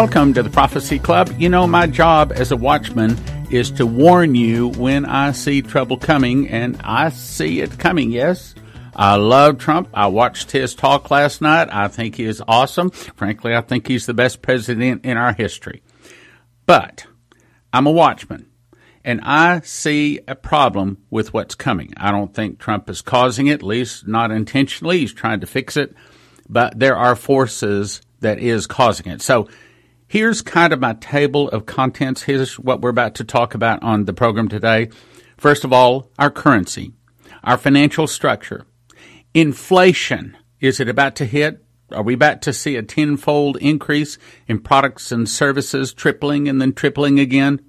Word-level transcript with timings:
Welcome 0.00 0.32
to 0.32 0.42
the 0.42 0.48
Prophecy 0.48 0.98
Club. 0.98 1.30
You 1.36 1.50
know, 1.50 1.66
my 1.66 1.86
job 1.86 2.32
as 2.34 2.52
a 2.52 2.56
watchman 2.56 3.18
is 3.50 3.70
to 3.72 3.84
warn 3.84 4.34
you 4.34 4.68
when 4.68 5.04
I 5.04 5.32
see 5.32 5.60
trouble 5.60 5.98
coming, 5.98 6.48
and 6.48 6.80
I 6.82 7.10
see 7.10 7.60
it 7.60 7.78
coming, 7.78 8.10
yes. 8.10 8.54
I 8.96 9.16
love 9.16 9.58
Trump. 9.58 9.90
I 9.92 10.06
watched 10.06 10.52
his 10.52 10.74
talk 10.74 11.10
last 11.10 11.42
night. 11.42 11.68
I 11.70 11.88
think 11.88 12.14
he 12.14 12.24
is 12.24 12.42
awesome. 12.48 12.88
Frankly, 12.88 13.54
I 13.54 13.60
think 13.60 13.86
he's 13.86 14.06
the 14.06 14.14
best 14.14 14.40
president 14.40 15.04
in 15.04 15.18
our 15.18 15.34
history. 15.34 15.82
But 16.64 17.04
I'm 17.70 17.86
a 17.86 17.92
watchman 17.92 18.46
and 19.04 19.20
I 19.22 19.60
see 19.60 20.20
a 20.26 20.34
problem 20.34 20.96
with 21.10 21.34
what's 21.34 21.54
coming. 21.54 21.92
I 21.98 22.10
don't 22.10 22.32
think 22.32 22.58
Trump 22.58 22.88
is 22.88 23.02
causing 23.02 23.48
it, 23.48 23.56
at 23.56 23.62
least 23.62 24.08
not 24.08 24.30
intentionally. 24.30 25.00
He's 25.00 25.12
trying 25.12 25.40
to 25.40 25.46
fix 25.46 25.76
it, 25.76 25.94
but 26.48 26.78
there 26.78 26.96
are 26.96 27.14
forces 27.14 28.00
that 28.20 28.38
is 28.38 28.66
causing 28.66 29.12
it. 29.12 29.20
So 29.20 29.50
here's 30.10 30.42
kind 30.42 30.72
of 30.72 30.80
my 30.80 30.92
table 30.94 31.48
of 31.50 31.66
contents. 31.66 32.22
Here's 32.22 32.58
what 32.58 32.80
we're 32.80 32.90
about 32.90 33.14
to 33.14 33.24
talk 33.24 33.54
about 33.54 33.80
on 33.84 34.06
the 34.06 34.12
program 34.12 34.48
today. 34.48 34.90
First 35.38 35.64
of 35.64 35.72
all, 35.72 36.10
our 36.18 36.30
currency, 36.30 36.92
our 37.44 37.56
financial 37.56 38.08
structure, 38.08 38.66
inflation. 39.32 40.36
Is 40.58 40.80
it 40.80 40.88
about 40.88 41.14
to 41.16 41.24
hit? 41.24 41.64
Are 41.92 42.02
we 42.02 42.14
about 42.14 42.42
to 42.42 42.52
see 42.52 42.74
a 42.74 42.82
tenfold 42.82 43.56
increase 43.58 44.18
in 44.48 44.58
products 44.58 45.12
and 45.12 45.28
services 45.28 45.94
tripling 45.94 46.48
and 46.48 46.60
then 46.60 46.72
tripling 46.72 47.20
again? 47.20 47.60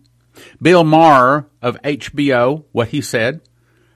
Bill 0.60 0.84
Maher 0.84 1.48
of 1.62 1.80
HBO, 1.84 2.66
what 2.72 2.88
he 2.88 3.02
said, 3.02 3.42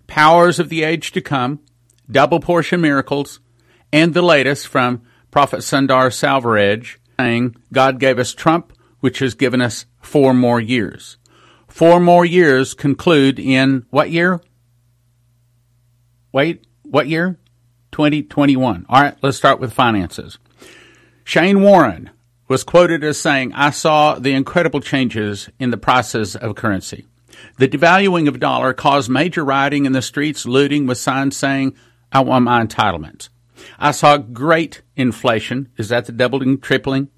powers 0.06 0.60
of 0.60 0.70
the 0.70 0.84
age 0.84 1.12
to 1.14 1.22
come, 1.22 1.62
double 2.10 2.40
portion 2.40 2.80
miracles, 2.80 3.40
and 3.92 4.14
the 4.14 4.22
latest 4.22 4.68
from 4.68 5.02
Prophet 5.32 5.62
Sundar 5.62 6.12
Selvaraj 6.12 6.98
saying 7.20 7.56
God 7.72 8.00
gave 8.00 8.20
us 8.20 8.34
Trump, 8.34 8.74
which 9.00 9.20
has 9.20 9.36
given 9.36 9.62
us 9.62 9.86
four 10.02 10.34
more 10.34 10.60
years. 10.60 11.18
Four 11.68 12.00
more 12.00 12.26
years 12.26 12.74
conclude 12.74 13.40
in 13.40 13.86
what 13.90 14.10
year? 14.10 14.42
Wait, 16.32 16.66
what 16.84 17.08
year? 17.08 17.38
2021. 17.92 18.86
All 18.90 19.02
right, 19.02 19.16
let's 19.22 19.38
start 19.38 19.60
with 19.60 19.74
finances. 19.74 20.38
Shane 21.24 21.62
Warren 21.62 22.10
was 22.48 22.64
quoted 22.64 23.04
as 23.04 23.20
saying, 23.20 23.54
I 23.54 23.72
saw 23.72 24.16
the 24.16 24.34
incredible 24.34 24.80
changes 24.80 25.50
in 25.60 25.72
the 25.72 25.78
prices 25.78 26.36
of 26.36 26.56
currency. 26.56 27.06
The 27.58 27.68
devaluing 27.68 28.28
of 28.28 28.40
dollar 28.40 28.74
caused 28.74 29.10
major 29.10 29.44
rioting 29.44 29.86
in 29.86 29.94
the 29.94 30.02
streets, 30.02 30.46
looting 30.46 30.86
with 30.86 30.98
signs 30.98 31.36
saying, 31.36 31.76
I 32.12 32.22
want 32.22 32.46
my 32.46 32.64
entitlements. 32.64 33.30
I 33.80 33.92
saw 33.92 34.18
great 34.18 34.82
inflation. 34.96 35.70
Is 35.78 35.90
that 35.90 36.06
the 36.06 36.12
doubling, 36.12 36.60
tripling 36.60 37.10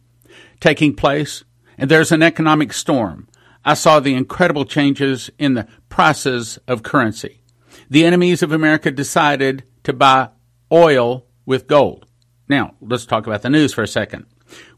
taking 0.60 0.96
place? 0.96 1.44
And 1.78 1.92
there's 1.92 2.12
an 2.12 2.24
economic 2.24 2.74
storm. 2.74 3.28
I 3.64 3.74
saw 3.74 4.00
the 4.00 4.16
incredible 4.16 4.66
changes 4.66 5.30
in 5.38 5.54
the 5.54 5.68
prices 5.90 6.58
of 6.68 6.84
currency. 6.84 7.42
The 7.90 8.06
enemies 8.06 8.42
of 8.42 8.52
America 8.52 8.92
decided 8.92 9.64
to 9.84 9.94
buy 9.94 10.30
oil 10.72 11.26
with 11.46 11.68
gold. 11.68 12.06
Now, 12.50 12.76
let's 12.82 13.06
talk 13.06 13.28
about 13.28 13.42
the 13.42 13.50
news 13.50 13.74
for 13.74 13.84
a 13.84 13.88
second. 13.88 14.26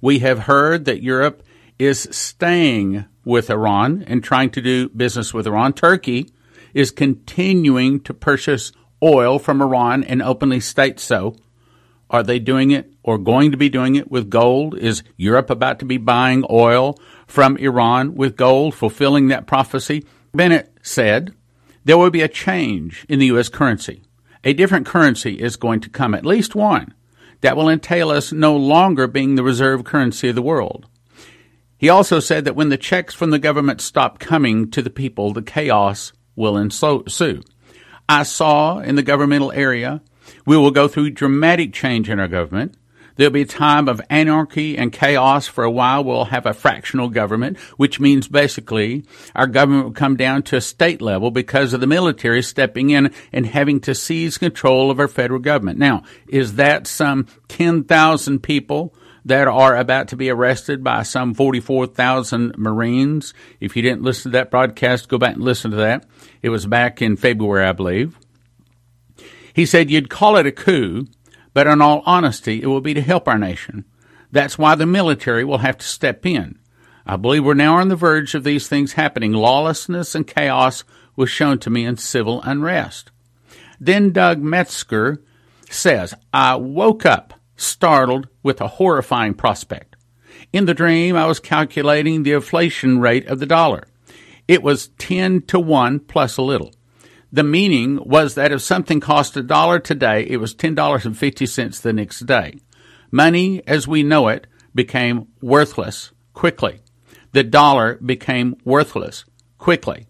We 0.02 0.20
have 0.20 0.40
heard 0.40 0.86
that 0.86 1.04
Europe 1.04 1.44
is 1.78 2.08
staying 2.12 3.06
with 3.24 3.50
Iran 3.50 4.04
and 4.08 4.24
trying 4.24 4.50
to 4.52 4.62
do 4.62 4.90
business 4.90 5.34
with 5.34 5.48
Iran. 5.48 5.74
Turkey 5.74 6.32
is 6.74 6.92
continuing 6.92 8.00
to 8.02 8.14
purchase 8.14 8.72
oil 9.02 9.40
from 9.40 9.62
Iran 9.62 10.04
and 10.04 10.22
openly 10.22 10.60
states 10.60 11.04
so. 11.04 11.36
Are 12.10 12.24
they 12.24 12.40
doing 12.40 12.72
it 12.72 12.92
or 13.04 13.18
going 13.18 13.52
to 13.52 13.58
be 13.58 13.70
doing 13.70 13.96
it 13.96 14.10
with 14.10 14.30
gold? 14.30 14.78
Is 14.78 15.04
Europe 15.18 15.50
about 15.50 15.80
to 15.80 15.86
be 15.86 15.98
buying 15.98 16.44
oil 16.50 16.98
from 17.28 17.58
Iran 17.58 18.16
with 18.16 18.36
gold, 18.36 18.74
fulfilling 18.74 19.28
that 19.28 19.48
prophecy? 19.48 20.06
Bennett 20.34 20.72
said 20.82 21.34
there 21.86 21.98
will 21.98 22.10
be 22.10 22.22
a 22.22 22.28
change 22.28 23.06
in 23.08 23.20
the 23.20 23.28
U.S. 23.28 23.50
currency. 23.50 24.04
A 24.44 24.54
different 24.54 24.88
currency 24.88 25.34
is 25.34 25.56
going 25.56 25.82
to 25.82 25.90
come, 25.90 26.16
at 26.16 26.26
least 26.26 26.56
one 26.56 26.94
that 27.42 27.56
will 27.56 27.70
entail 27.70 28.10
us 28.10 28.32
no 28.32 28.56
longer 28.56 29.08
being 29.08 29.36
the 29.36 29.44
reserve 29.44 29.84
currency 29.84 30.30
of 30.30 30.36
the 30.36 30.42
world. 30.42 30.88
He 31.78 31.88
also 31.88 32.20
said 32.20 32.46
that 32.46 32.56
when 32.56 32.70
the 32.70 32.78
checks 32.78 33.14
from 33.14 33.30
the 33.30 33.40
government 33.40 33.80
stop 33.80 34.20
coming 34.20 34.70
to 34.72 34.82
the 34.82 34.90
people, 34.90 35.32
the 35.32 35.42
chaos 35.42 36.12
will 36.36 36.58
ensue. 36.58 37.42
I 38.10 38.24
saw 38.24 38.80
in 38.80 38.96
the 38.96 39.04
governmental 39.04 39.52
area, 39.54 40.02
we 40.50 40.58
will 40.58 40.72
go 40.72 40.88
through 40.88 41.12
dramatic 41.12 41.72
change 41.72 42.10
in 42.10 42.20
our 42.20 42.28
government. 42.28 42.74
There'll 43.16 43.32
be 43.32 43.44
a 43.44 43.46
time 43.46 43.88
of 43.88 44.02
anarchy 44.10 44.80
and 44.80 44.92
chaos 44.92 45.46
for 45.46 45.64
a 45.64 45.70
while. 45.70 46.04
We'll 46.04 46.26
have 46.26 46.48
a 46.48 46.56
fractional 46.56 47.10
government, 47.10 47.60
which 47.78 48.00
means 48.00 48.28
basically 48.28 49.06
our 49.36 49.46
government 49.46 49.84
will 49.84 49.92
come 49.92 50.16
down 50.16 50.42
to 50.44 50.56
a 50.56 50.62
state 50.62 51.04
level 51.04 51.30
because 51.30 51.74
of 51.74 51.82
the 51.82 51.86
military 51.86 52.42
stepping 52.42 52.90
in 52.90 53.14
and 53.32 53.46
having 53.46 53.80
to 53.82 53.94
seize 53.94 54.40
control 54.40 54.90
of 54.90 55.00
our 55.00 55.08
federal 55.08 55.40
government. 55.40 55.78
Now, 55.78 56.02
is 56.28 56.56
that 56.56 56.88
some 56.88 57.28
10,000 57.50 58.42
people 58.42 58.96
that 59.26 59.48
are 59.48 59.78
about 59.78 60.08
to 60.08 60.16
be 60.16 60.32
arrested 60.32 60.84
by 60.84 61.04
some 61.04 61.36
44,000 61.36 62.58
Marines? 62.58 63.36
If 63.60 63.76
you 63.76 63.84
didn't 63.84 64.02
listen 64.02 64.32
to 64.32 64.38
that 64.40 64.50
broadcast, 64.50 65.10
go 65.10 65.20
back 65.20 65.36
and 65.36 65.44
listen 65.44 65.70
to 65.70 65.78
that. 65.78 66.08
It 66.42 66.50
was 66.50 66.66
back 66.66 67.04
in 67.04 67.18
February, 67.18 67.68
I 67.68 67.74
believe. 67.74 68.19
He 69.60 69.66
said 69.66 69.92
you'd 69.92 70.10
call 70.10 70.38
it 70.38 70.46
a 70.46 70.54
coup 70.54 71.08
but 71.54 71.68
in 71.68 71.82
all 71.82 72.02
honesty, 72.06 72.62
it 72.62 72.68
will 72.68 72.80
be 72.80 72.94
to 72.94 73.02
help 73.02 73.28
our 73.28 73.38
nation. 73.38 73.84
That's 74.32 74.58
why 74.58 74.76
the 74.76 74.86
military 74.86 75.44
will 75.44 75.58
have 75.58 75.80
to 75.80 75.86
step 75.86 76.26
in. 76.26 76.60
I 77.06 77.18
believe 77.18 77.44
we're 77.44 77.56
now 77.56 77.76
on 77.76 77.90
the 77.90 77.98
verge 77.98 78.36
of 78.36 78.46
these 78.46 78.70
things 78.70 78.94
happening. 78.94 79.34
Lawlessness 79.34 80.16
and 80.16 80.26
chaos 80.26 80.86
was 81.18 81.30
shown 81.30 81.60
to 81.60 81.70
me 81.70 81.84
in 81.84 81.98
civil 81.98 82.42
unrest. 82.44 83.12
Then 83.82 84.14
Doug 84.14 84.40
Metzger 84.40 85.22
says, 85.70 86.14
I 86.34 86.56
woke 86.56 87.06
up 87.06 87.34
startled 87.58 88.30
with 88.42 88.62
a 88.62 88.68
horrifying 88.70 89.34
prospect. 89.34 89.98
In 90.54 90.68
the 90.68 90.74
dream, 90.74 91.18
I 91.18 91.26
was 91.26 91.42
calculating 91.42 92.24
the 92.24 92.32
inflation 92.32 93.02
rate 93.02 93.28
of 93.28 93.40
the 93.40 93.46
dollar. 93.46 93.90
It 94.48 94.64
was 94.64 94.88
10 95.00 95.42
to 95.48 95.60
1 95.60 96.00
plus 96.00 96.38
a 96.38 96.44
little. 96.44 96.72
The 97.32 97.44
meaning 97.44 98.00
was 98.04 98.36
that 98.36 98.52
if 98.52 98.62
something 98.62 99.00
cost 99.00 99.38
a 99.38 99.44
dollar 99.44 99.80
today, 99.80 100.26
it 100.28 100.38
was 100.38 100.56
$10.50 100.56 101.82
the 101.82 101.94
next 101.94 102.26
day. 102.26 102.56
Money 103.12 103.62
as 103.68 103.88
we 103.88 104.04
know 104.04 104.28
it 104.28 104.48
became 104.74 105.28
worthless 105.42 106.12
quickly. 106.34 106.82
The 107.32 107.44
dollar 107.44 107.96
became 107.96 108.56
worthless 108.64 109.26
quickly. 109.58 110.08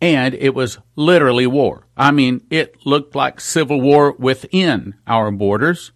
And 0.00 0.34
it 0.34 0.54
was 0.54 0.78
literally 0.96 1.46
war. 1.46 1.86
I 1.96 2.10
mean, 2.10 2.44
it 2.50 2.84
looked 2.84 3.14
like 3.14 3.40
civil 3.40 3.80
war 3.80 4.12
within 4.12 4.94
our 5.06 5.30
borders, 5.30 5.92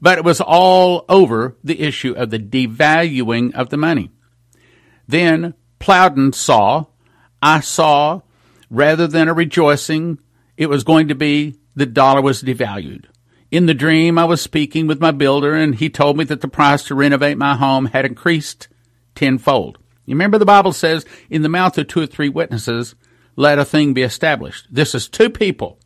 but 0.00 0.18
it 0.18 0.24
was 0.24 0.40
all 0.40 1.04
over 1.08 1.56
the 1.62 1.80
issue 1.80 2.12
of 2.12 2.30
the 2.30 2.38
devaluing 2.38 3.52
of 3.54 3.70
the 3.70 3.76
money. 3.76 4.10
Then 5.06 5.54
Plowden 5.80 6.32
saw, 6.32 6.86
I 7.42 7.60
saw 7.60 8.20
rather 8.70 9.06
than 9.06 9.28
a 9.28 9.34
rejoicing, 9.34 10.18
it 10.56 10.68
was 10.68 10.84
going 10.84 11.08
to 11.08 11.14
be 11.14 11.56
the 11.74 11.86
dollar 11.86 12.22
was 12.22 12.42
devalued. 12.42 13.06
In 13.50 13.66
the 13.66 13.74
dream, 13.74 14.16
I 14.16 14.24
was 14.24 14.40
speaking 14.40 14.86
with 14.86 15.00
my 15.00 15.10
builder, 15.10 15.54
and 15.54 15.74
he 15.74 15.90
told 15.90 16.16
me 16.16 16.24
that 16.24 16.40
the 16.40 16.48
price 16.48 16.84
to 16.84 16.94
renovate 16.94 17.36
my 17.36 17.56
home 17.56 17.86
had 17.86 18.04
increased 18.04 18.68
tenfold. 19.16 19.78
You 20.06 20.14
remember 20.14 20.38
the 20.38 20.46
Bible 20.46 20.72
says, 20.72 21.04
in 21.28 21.42
the 21.42 21.48
mouth 21.48 21.76
of 21.76 21.88
two 21.88 22.00
or 22.00 22.06
three 22.06 22.28
witnesses, 22.28 22.94
let 23.36 23.58
a 23.58 23.64
thing 23.64 23.92
be 23.92 24.02
established. 24.02 24.68
This 24.70 24.94
is 24.94 25.08
two 25.08 25.30
people 25.30 25.78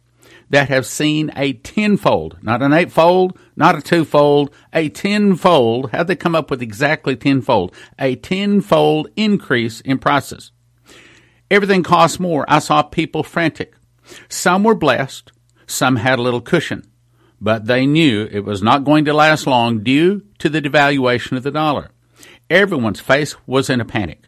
that 0.50 0.68
have 0.68 0.86
seen 0.86 1.32
a 1.36 1.54
tenfold, 1.54 2.38
not 2.42 2.62
an 2.62 2.72
eightfold, 2.72 3.38
not 3.56 3.76
a 3.76 3.82
twofold, 3.82 4.50
a 4.72 4.88
tenfold. 4.88 5.90
How'd 5.90 6.06
they 6.06 6.16
come 6.16 6.34
up 6.34 6.50
with 6.50 6.62
exactly 6.62 7.16
tenfold? 7.16 7.74
A 7.98 8.16
tenfold 8.16 9.08
increase 9.16 9.80
in 9.80 9.98
prices. 9.98 10.52
Everything 11.54 11.84
costs 11.84 12.18
more. 12.18 12.44
I 12.48 12.58
saw 12.58 12.82
people 12.82 13.22
frantic. 13.22 13.76
Some 14.28 14.64
were 14.64 14.74
blessed, 14.74 15.30
some 15.68 15.94
had 15.94 16.18
a 16.18 16.22
little 16.22 16.40
cushion, 16.40 16.82
but 17.40 17.66
they 17.66 17.86
knew 17.86 18.28
it 18.28 18.40
was 18.40 18.60
not 18.60 18.82
going 18.82 19.04
to 19.04 19.14
last 19.14 19.46
long 19.46 19.84
due 19.84 20.24
to 20.40 20.48
the 20.48 20.60
devaluation 20.60 21.36
of 21.36 21.44
the 21.44 21.52
dollar. 21.52 21.92
Everyone's 22.50 22.98
face 22.98 23.36
was 23.46 23.70
in 23.70 23.80
a 23.80 23.84
panic. 23.84 24.24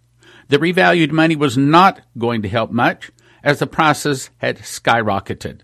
The 0.50 0.58
revalued 0.58 1.10
money 1.10 1.34
was 1.34 1.58
not 1.58 2.00
going 2.16 2.42
to 2.42 2.48
help 2.48 2.70
much 2.70 3.10
as 3.42 3.58
the 3.58 3.66
prices 3.66 4.30
had 4.36 4.58
skyrocketed. 4.58 5.62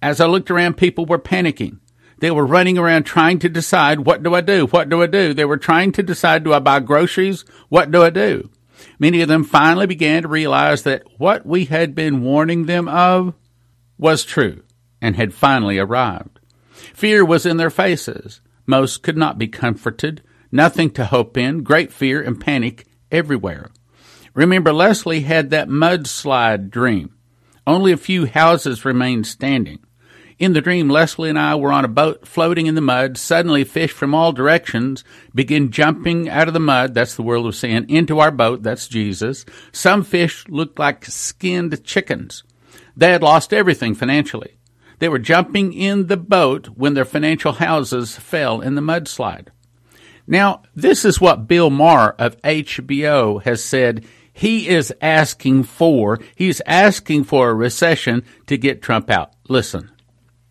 As 0.00 0.20
I 0.20 0.26
looked 0.26 0.48
around, 0.48 0.74
people 0.76 1.06
were 1.06 1.18
panicking. 1.18 1.80
They 2.20 2.30
were 2.30 2.46
running 2.46 2.78
around 2.78 3.02
trying 3.02 3.40
to 3.40 3.48
decide, 3.48 4.06
what 4.06 4.22
do 4.22 4.32
I 4.36 4.42
do? 4.42 4.68
What 4.68 4.88
do 4.88 5.02
I 5.02 5.08
do? 5.08 5.34
They 5.34 5.44
were 5.44 5.56
trying 5.56 5.90
to 5.92 6.04
decide, 6.04 6.44
do 6.44 6.52
I 6.52 6.60
buy 6.60 6.78
groceries? 6.78 7.44
What 7.68 7.90
do 7.90 8.00
I 8.00 8.10
do? 8.10 8.48
Many 9.00 9.22
of 9.22 9.28
them 9.28 9.44
finally 9.44 9.86
began 9.86 10.22
to 10.22 10.28
realize 10.28 10.82
that 10.82 11.02
what 11.16 11.46
we 11.46 11.64
had 11.64 11.94
been 11.94 12.22
warning 12.22 12.66
them 12.66 12.86
of 12.86 13.34
was 13.96 14.24
true 14.24 14.62
and 15.00 15.16
had 15.16 15.32
finally 15.32 15.78
arrived. 15.78 16.38
Fear 16.70 17.24
was 17.24 17.46
in 17.46 17.56
their 17.56 17.70
faces. 17.70 18.42
Most 18.66 19.02
could 19.02 19.16
not 19.16 19.38
be 19.38 19.48
comforted. 19.48 20.22
nothing 20.52 20.90
to 20.90 21.06
hope 21.06 21.36
in, 21.36 21.62
great 21.62 21.92
fear 21.92 22.20
and 22.20 22.40
panic 22.40 22.86
everywhere. 23.10 23.70
Remember, 24.34 24.72
Leslie 24.72 25.20
had 25.20 25.50
that 25.50 25.68
mudslide 25.68 26.70
dream. 26.70 27.14
Only 27.66 27.92
a 27.92 27.96
few 27.96 28.26
houses 28.26 28.84
remained 28.84 29.26
standing. 29.26 29.78
In 30.40 30.54
the 30.54 30.62
dream, 30.62 30.88
Leslie 30.88 31.28
and 31.28 31.38
I 31.38 31.54
were 31.54 31.70
on 31.70 31.84
a 31.84 31.88
boat 31.88 32.26
floating 32.26 32.66
in 32.66 32.74
the 32.74 32.80
mud. 32.80 33.18
Suddenly, 33.18 33.64
fish 33.64 33.92
from 33.92 34.14
all 34.14 34.32
directions 34.32 35.04
begin 35.34 35.70
jumping 35.70 36.30
out 36.30 36.48
of 36.48 36.54
the 36.54 36.58
mud, 36.60 36.94
that's 36.94 37.14
the 37.14 37.22
world 37.22 37.46
of 37.46 37.54
sin, 37.54 37.84
into 37.90 38.20
our 38.20 38.30
boat, 38.30 38.62
that's 38.62 38.88
Jesus. 38.88 39.44
Some 39.70 40.02
fish 40.02 40.48
looked 40.48 40.78
like 40.78 41.04
skinned 41.04 41.84
chickens. 41.84 42.42
They 42.96 43.12
had 43.12 43.22
lost 43.22 43.52
everything 43.52 43.94
financially. 43.94 44.56
They 44.98 45.10
were 45.10 45.18
jumping 45.18 45.74
in 45.74 46.06
the 46.06 46.16
boat 46.16 46.68
when 46.68 46.94
their 46.94 47.04
financial 47.04 47.52
houses 47.52 48.16
fell 48.16 48.62
in 48.62 48.76
the 48.76 48.80
mudslide. 48.80 49.48
Now, 50.26 50.62
this 50.74 51.04
is 51.04 51.20
what 51.20 51.48
Bill 51.48 51.68
Maher 51.68 52.14
of 52.18 52.40
HBO 52.40 53.42
has 53.42 53.62
said 53.62 54.06
he 54.32 54.68
is 54.68 54.90
asking 55.02 55.64
for. 55.64 56.18
He's 56.34 56.62
asking 56.64 57.24
for 57.24 57.50
a 57.50 57.54
recession 57.54 58.24
to 58.46 58.56
get 58.56 58.80
Trump 58.80 59.10
out. 59.10 59.34
Listen. 59.46 59.90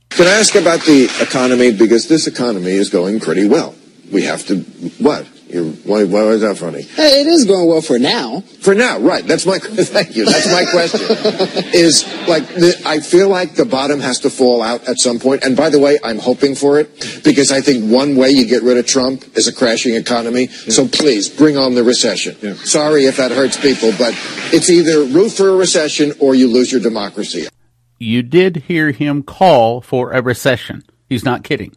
Can 0.10 0.28
I 0.28 0.32
ask 0.32 0.56
about 0.56 0.82
the 0.82 1.06
economy? 1.22 1.72
Because 1.72 2.08
this 2.08 2.28
economy 2.28 2.72
is 2.72 2.90
going 2.90 3.20
pretty 3.20 3.48
well. 3.48 3.76
We 4.12 4.24
have 4.24 4.46
to, 4.48 4.58
what? 5.00 5.26
You're, 5.48 5.72
why, 5.72 6.04
why 6.04 6.22
is 6.24 6.42
that 6.42 6.58
funny? 6.58 6.82
Hey, 6.82 7.22
it 7.22 7.28
is 7.28 7.46
going 7.46 7.68
well 7.68 7.82
for 7.82 7.98
now. 7.98 8.42
For 8.60 8.76
now, 8.76 9.00
right. 9.00 9.26
That's 9.26 9.46
my, 9.46 9.60
thank 9.62 10.16
you. 10.16 10.26
That's 10.26 10.52
my 10.52 10.66
question. 10.66 11.00
is 11.74 12.06
like, 12.28 12.48
the, 12.50 12.80
I 12.86 13.00
feel 13.00 13.30
like 13.30 13.56
the 13.56 13.66
bottom 13.66 14.00
has 14.00 14.20
to 14.20 14.30
fall 14.30 14.62
out 14.62 14.88
at 14.88 15.00
some 15.00 15.20
point. 15.20 15.44
And 15.44 15.56
by 15.56 15.70
the 15.70 15.80
way, 15.80 15.98
I'm 16.04 16.20
hoping 16.20 16.54
for 16.54 16.80
it 16.80 17.22
because 17.24 17.52
I 17.52 17.62
think 17.62 17.92
one 17.92 18.16
way 18.16 18.30
you 18.30 18.46
get 18.46 18.62
rid 18.62 18.78
of 18.78 18.86
Trump 18.86 19.24
is 19.38 19.48
a 19.48 19.54
crashing 19.54 19.96
economy. 19.96 20.50
Yeah. 20.66 20.72
So 20.74 20.88
please 20.88 21.30
bring 21.30 21.58
on 21.58 21.76
the 21.76 21.84
recession. 21.84 22.36
Yeah. 22.42 22.56
Sorry 22.56 23.06
if 23.06 23.18
that 23.18 23.32
hurts 23.32 23.58
people, 23.58 23.92
but 23.98 24.14
it's 24.52 24.70
either 24.70 25.04
root 25.04 25.30
for 25.30 25.50
a 25.50 25.56
recession 25.56 26.14
or 26.20 26.36
you 26.36 26.48
lose 26.48 26.72
your 26.72 26.82
democracy. 26.82 27.48
You 28.00 28.24
did 28.24 28.56
hear 28.56 28.92
him 28.92 29.24
call 29.24 29.82
for 29.82 30.12
a 30.12 30.22
recession. 30.22 30.84
He's 31.10 31.26
not 31.26 31.44
kidding. 31.44 31.76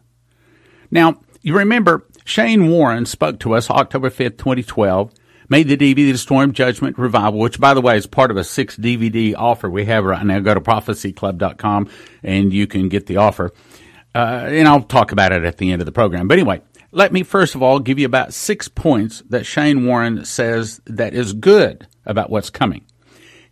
Now, 0.89 1.21
you 1.41 1.57
remember 1.57 2.07
Shane 2.23 2.69
Warren 2.69 3.05
spoke 3.05 3.39
to 3.39 3.53
us 3.55 3.69
October 3.69 4.09
5th, 4.09 4.37
2012, 4.37 5.11
made 5.49 5.67
the 5.67 5.75
DVD 5.75 6.13
The 6.13 6.17
Storm 6.17 6.53
Judgment 6.53 6.97
Revival, 6.97 7.39
which 7.39 7.59
by 7.59 7.73
the 7.73 7.81
way 7.81 7.97
is 7.97 8.07
part 8.07 8.31
of 8.31 8.37
a 8.37 8.43
six 8.45 8.77
DVD 8.77 9.35
offer 9.35 9.69
we 9.69 9.83
have 9.85 10.05
right 10.05 10.25
now. 10.25 10.39
Go 10.39 10.53
to 10.53 10.61
prophecyclub.com 10.61 11.89
and 12.23 12.53
you 12.53 12.67
can 12.67 12.87
get 12.87 13.07
the 13.07 13.17
offer. 13.17 13.51
Uh, 14.15 14.45
and 14.47 14.67
I'll 14.67 14.83
talk 14.83 15.11
about 15.11 15.33
it 15.33 15.43
at 15.43 15.57
the 15.57 15.73
end 15.73 15.81
of 15.81 15.85
the 15.85 15.91
program. 15.91 16.29
But 16.29 16.37
anyway, 16.37 16.61
let 16.91 17.11
me 17.11 17.23
first 17.23 17.55
of 17.55 17.61
all 17.61 17.79
give 17.79 17.99
you 17.99 18.05
about 18.05 18.33
six 18.33 18.69
points 18.69 19.23
that 19.29 19.45
Shane 19.45 19.85
Warren 19.85 20.23
says 20.23 20.79
that 20.85 21.13
is 21.13 21.33
good 21.33 21.87
about 22.05 22.29
what's 22.29 22.49
coming. 22.49 22.85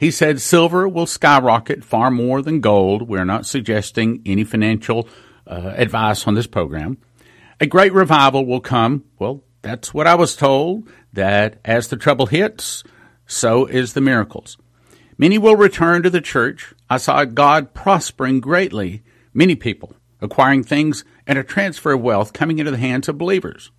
He 0.02 0.10
said 0.10 0.42
silver 0.42 0.90
will 0.90 1.06
skyrocket 1.06 1.84
far 1.84 2.10
more 2.10 2.42
than 2.42 2.60
gold. 2.60 3.08
We're 3.08 3.24
not 3.24 3.46
suggesting 3.46 4.24
any 4.26 4.44
financial 4.44 5.08
uh, 5.46 5.74
advice 5.76 6.26
on 6.26 6.34
this 6.34 6.48
program. 6.48 6.98
A 7.60 7.68
great 7.68 7.94
revival 7.94 8.44
will 8.44 8.62
come. 8.62 9.04
Well, 9.20 9.44
that's 9.62 9.94
what 9.94 10.08
I 10.08 10.16
was 10.16 10.36
told, 10.36 10.90
that 11.14 11.60
as 11.64 11.88
the 11.88 11.98
trouble 11.98 12.26
hits, 12.26 12.84
so 13.28 13.68
is 13.68 13.94
the 13.94 14.02
miracles. 14.02 14.58
Many 15.20 15.38
will 15.38 15.56
return 15.56 16.02
to 16.02 16.10
the 16.10 16.20
church. 16.20 16.74
I 16.90 16.98
saw 16.98 17.24
God 17.24 17.76
prospering 17.76 18.40
greatly, 18.40 19.04
many 19.36 19.56
people 19.56 19.94
acquiring 20.20 20.64
things 20.64 21.06
and 21.28 21.38
a 21.38 21.44
transfer 21.44 21.92
of 21.92 22.02
wealth 22.02 22.34
coming 22.34 22.58
into 22.58 22.72
the 22.72 22.78
hands 22.78 23.08
of 23.08 23.20
believers. 23.20 23.70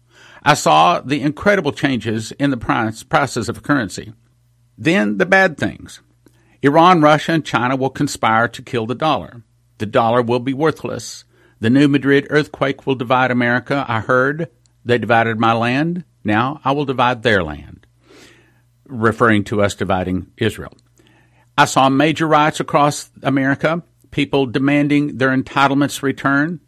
I 0.45 0.55
saw 0.55 1.01
the 1.01 1.21
incredible 1.21 1.73
changes 1.73 2.31
in 2.31 2.51
the 2.51 2.57
price, 2.57 3.03
prices 3.03 3.49
of 3.49 3.65
currency. 3.65 4.13
Then 4.79 5.19
the 5.19 5.27
bad 5.27 5.59
things. 5.59 6.01
Iran, 6.63 7.01
Russia, 7.01 7.33
and 7.33 7.45
China 7.45 7.75
will 7.75 7.91
conspire 7.91 8.47
to 8.49 8.63
kill 8.63 8.87
the 8.87 8.95
dollar. 8.95 9.43
The 9.79 9.87
dollar 9.87 10.23
will 10.23 10.39
be 10.39 10.55
worthless. 10.55 11.25
The 11.59 11.71
New 11.71 11.89
Madrid 11.89 12.29
earthquake 12.31 12.87
will 12.87 12.95
divide 12.95 13.33
America. 13.33 13.85
I 13.89 14.01
heard 14.01 14.49
they 14.85 14.99
divided 14.99 15.39
my 15.39 15.53
land. 15.53 16.05
Now 16.23 16.61
I 16.65 16.71
will 16.73 16.85
divide 16.85 17.23
their 17.23 17.43
land, 17.43 17.87
referring 18.87 19.43
to 19.45 19.61
us 19.61 19.75
dividing 19.75 20.31
Israel. 20.37 20.77
I 21.59 21.65
saw 21.65 21.89
major 21.89 22.29
riots 22.29 22.61
across 22.61 23.11
America, 23.23 23.83
people 24.13 24.47
demanding 24.47 25.19
their 25.19 25.37
entitlements 25.37 26.03
return. 26.03 26.61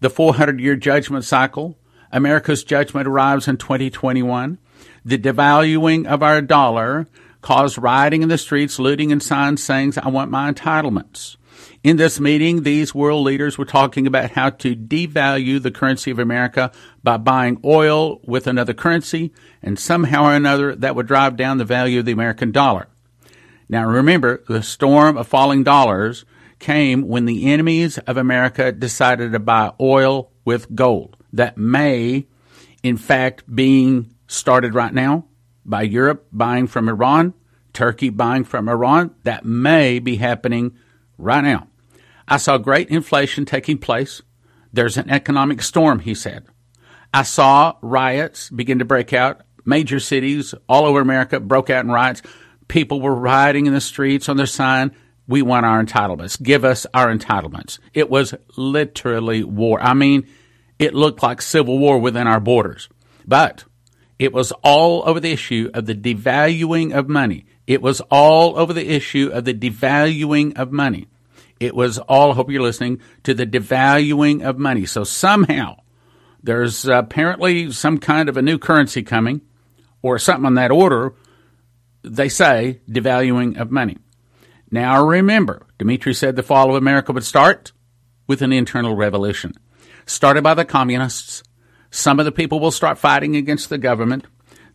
The 0.00 0.10
400 0.10 0.60
year 0.60 0.76
judgment 0.76 1.24
cycle. 1.24 1.78
America's 2.12 2.64
judgment 2.64 3.06
arrives 3.06 3.48
in 3.48 3.56
2021. 3.56 4.58
The 5.04 5.18
devaluing 5.18 6.06
of 6.06 6.22
our 6.22 6.42
dollar 6.42 7.08
caused 7.46 7.78
rioting 7.78 8.24
in 8.24 8.28
the 8.28 8.36
streets, 8.36 8.76
looting, 8.80 9.12
and 9.12 9.22
signs 9.22 9.62
saying, 9.62 9.92
I 10.02 10.08
want 10.08 10.32
my 10.32 10.50
entitlements. 10.50 11.36
In 11.84 11.96
this 11.96 12.18
meeting, 12.18 12.64
these 12.64 12.92
world 12.92 13.24
leaders 13.24 13.56
were 13.56 13.64
talking 13.64 14.04
about 14.04 14.32
how 14.32 14.50
to 14.50 14.74
devalue 14.74 15.62
the 15.62 15.70
currency 15.70 16.10
of 16.10 16.18
America 16.18 16.72
by 17.04 17.18
buying 17.18 17.60
oil 17.64 18.20
with 18.24 18.48
another 18.48 18.74
currency, 18.74 19.32
and 19.62 19.78
somehow 19.78 20.24
or 20.24 20.32
another 20.34 20.74
that 20.74 20.96
would 20.96 21.06
drive 21.06 21.36
down 21.36 21.58
the 21.58 21.64
value 21.64 22.00
of 22.00 22.04
the 22.04 22.10
American 22.10 22.50
dollar. 22.50 22.88
Now 23.68 23.86
remember, 23.86 24.42
the 24.48 24.64
storm 24.64 25.16
of 25.16 25.28
falling 25.28 25.62
dollars 25.62 26.24
came 26.58 27.06
when 27.06 27.26
the 27.26 27.46
enemies 27.52 27.96
of 27.98 28.16
America 28.16 28.72
decided 28.72 29.30
to 29.30 29.38
buy 29.38 29.70
oil 29.80 30.32
with 30.44 30.74
gold. 30.74 31.16
That 31.32 31.56
may, 31.56 32.26
in 32.82 32.96
fact, 32.96 33.44
being 33.54 34.16
started 34.26 34.74
right 34.74 34.92
now 34.92 35.26
by 35.68 35.82
Europe 35.82 36.26
buying 36.32 36.66
from 36.66 36.88
Iran, 36.88 37.34
Turkey 37.72 38.08
buying 38.08 38.44
from 38.44 38.68
Iran. 38.68 39.14
That 39.24 39.44
may 39.44 39.98
be 39.98 40.16
happening 40.16 40.76
right 41.18 41.42
now. 41.42 41.68
I 42.28 42.38
saw 42.38 42.58
great 42.58 42.88
inflation 42.88 43.44
taking 43.44 43.78
place. 43.78 44.22
There's 44.72 44.96
an 44.96 45.10
economic 45.10 45.62
storm, 45.62 46.00
he 46.00 46.14
said. 46.14 46.46
I 47.12 47.22
saw 47.22 47.74
riots 47.82 48.50
begin 48.50 48.78
to 48.78 48.84
break 48.84 49.12
out. 49.12 49.42
Major 49.64 50.00
cities 50.00 50.54
all 50.68 50.86
over 50.86 51.00
America 51.00 51.40
broke 51.40 51.70
out 51.70 51.84
in 51.84 51.90
riots. 51.90 52.22
People 52.68 53.00
were 53.00 53.14
rioting 53.14 53.66
in 53.66 53.72
the 53.74 53.80
streets 53.80 54.28
on 54.28 54.36
their 54.36 54.46
sign, 54.46 54.94
We 55.28 55.42
want 55.42 55.66
our 55.66 55.82
entitlements. 55.82 56.40
Give 56.40 56.64
us 56.64 56.86
our 56.94 57.12
entitlements. 57.12 57.78
It 57.94 58.08
was 58.08 58.34
literally 58.56 59.42
war. 59.42 59.80
I 59.82 59.94
mean, 59.94 60.28
it 60.78 60.94
looked 60.94 61.22
like 61.22 61.42
civil 61.42 61.78
war 61.78 61.98
within 61.98 62.26
our 62.26 62.38
borders. 62.38 62.88
But 63.26 63.64
it 64.18 64.32
was 64.32 64.52
all 64.62 65.02
over 65.06 65.20
the 65.20 65.32
issue 65.32 65.70
of 65.74 65.86
the 65.86 65.94
devaluing 65.94 66.94
of 66.94 67.08
money. 67.08 67.46
It 67.66 67.82
was 67.82 68.00
all 68.10 68.58
over 68.58 68.72
the 68.72 68.88
issue 68.88 69.30
of 69.32 69.44
the 69.44 69.54
devaluing 69.54 70.56
of 70.58 70.72
money. 70.72 71.08
It 71.58 71.74
was 71.74 71.98
all, 71.98 72.32
I 72.32 72.34
hope 72.34 72.50
you're 72.50 72.62
listening, 72.62 73.00
to 73.24 73.34
the 73.34 73.46
devaluing 73.46 74.42
of 74.42 74.58
money. 74.58 74.86
So 74.86 75.04
somehow 75.04 75.76
there's 76.42 76.86
apparently 76.86 77.72
some 77.72 77.98
kind 77.98 78.28
of 78.28 78.36
a 78.36 78.42
new 78.42 78.58
currency 78.58 79.02
coming 79.02 79.40
or 80.02 80.18
something 80.18 80.46
on 80.46 80.54
that 80.54 80.70
order. 80.70 81.14
They 82.02 82.28
say 82.28 82.80
devaluing 82.88 83.58
of 83.58 83.70
money. 83.70 83.98
Now 84.70 85.04
remember, 85.04 85.66
Dimitri 85.78 86.14
said 86.14 86.36
the 86.36 86.42
fall 86.42 86.70
of 86.70 86.76
America 86.76 87.12
would 87.12 87.24
start 87.24 87.72
with 88.26 88.42
an 88.42 88.52
internal 88.52 88.94
revolution. 88.94 89.54
Started 90.06 90.42
by 90.42 90.54
the 90.54 90.64
communists. 90.64 91.42
Some 91.96 92.18
of 92.18 92.26
the 92.26 92.32
people 92.32 92.60
will 92.60 92.72
start 92.72 92.98
fighting 92.98 93.36
against 93.36 93.70
the 93.70 93.78
government. 93.78 94.26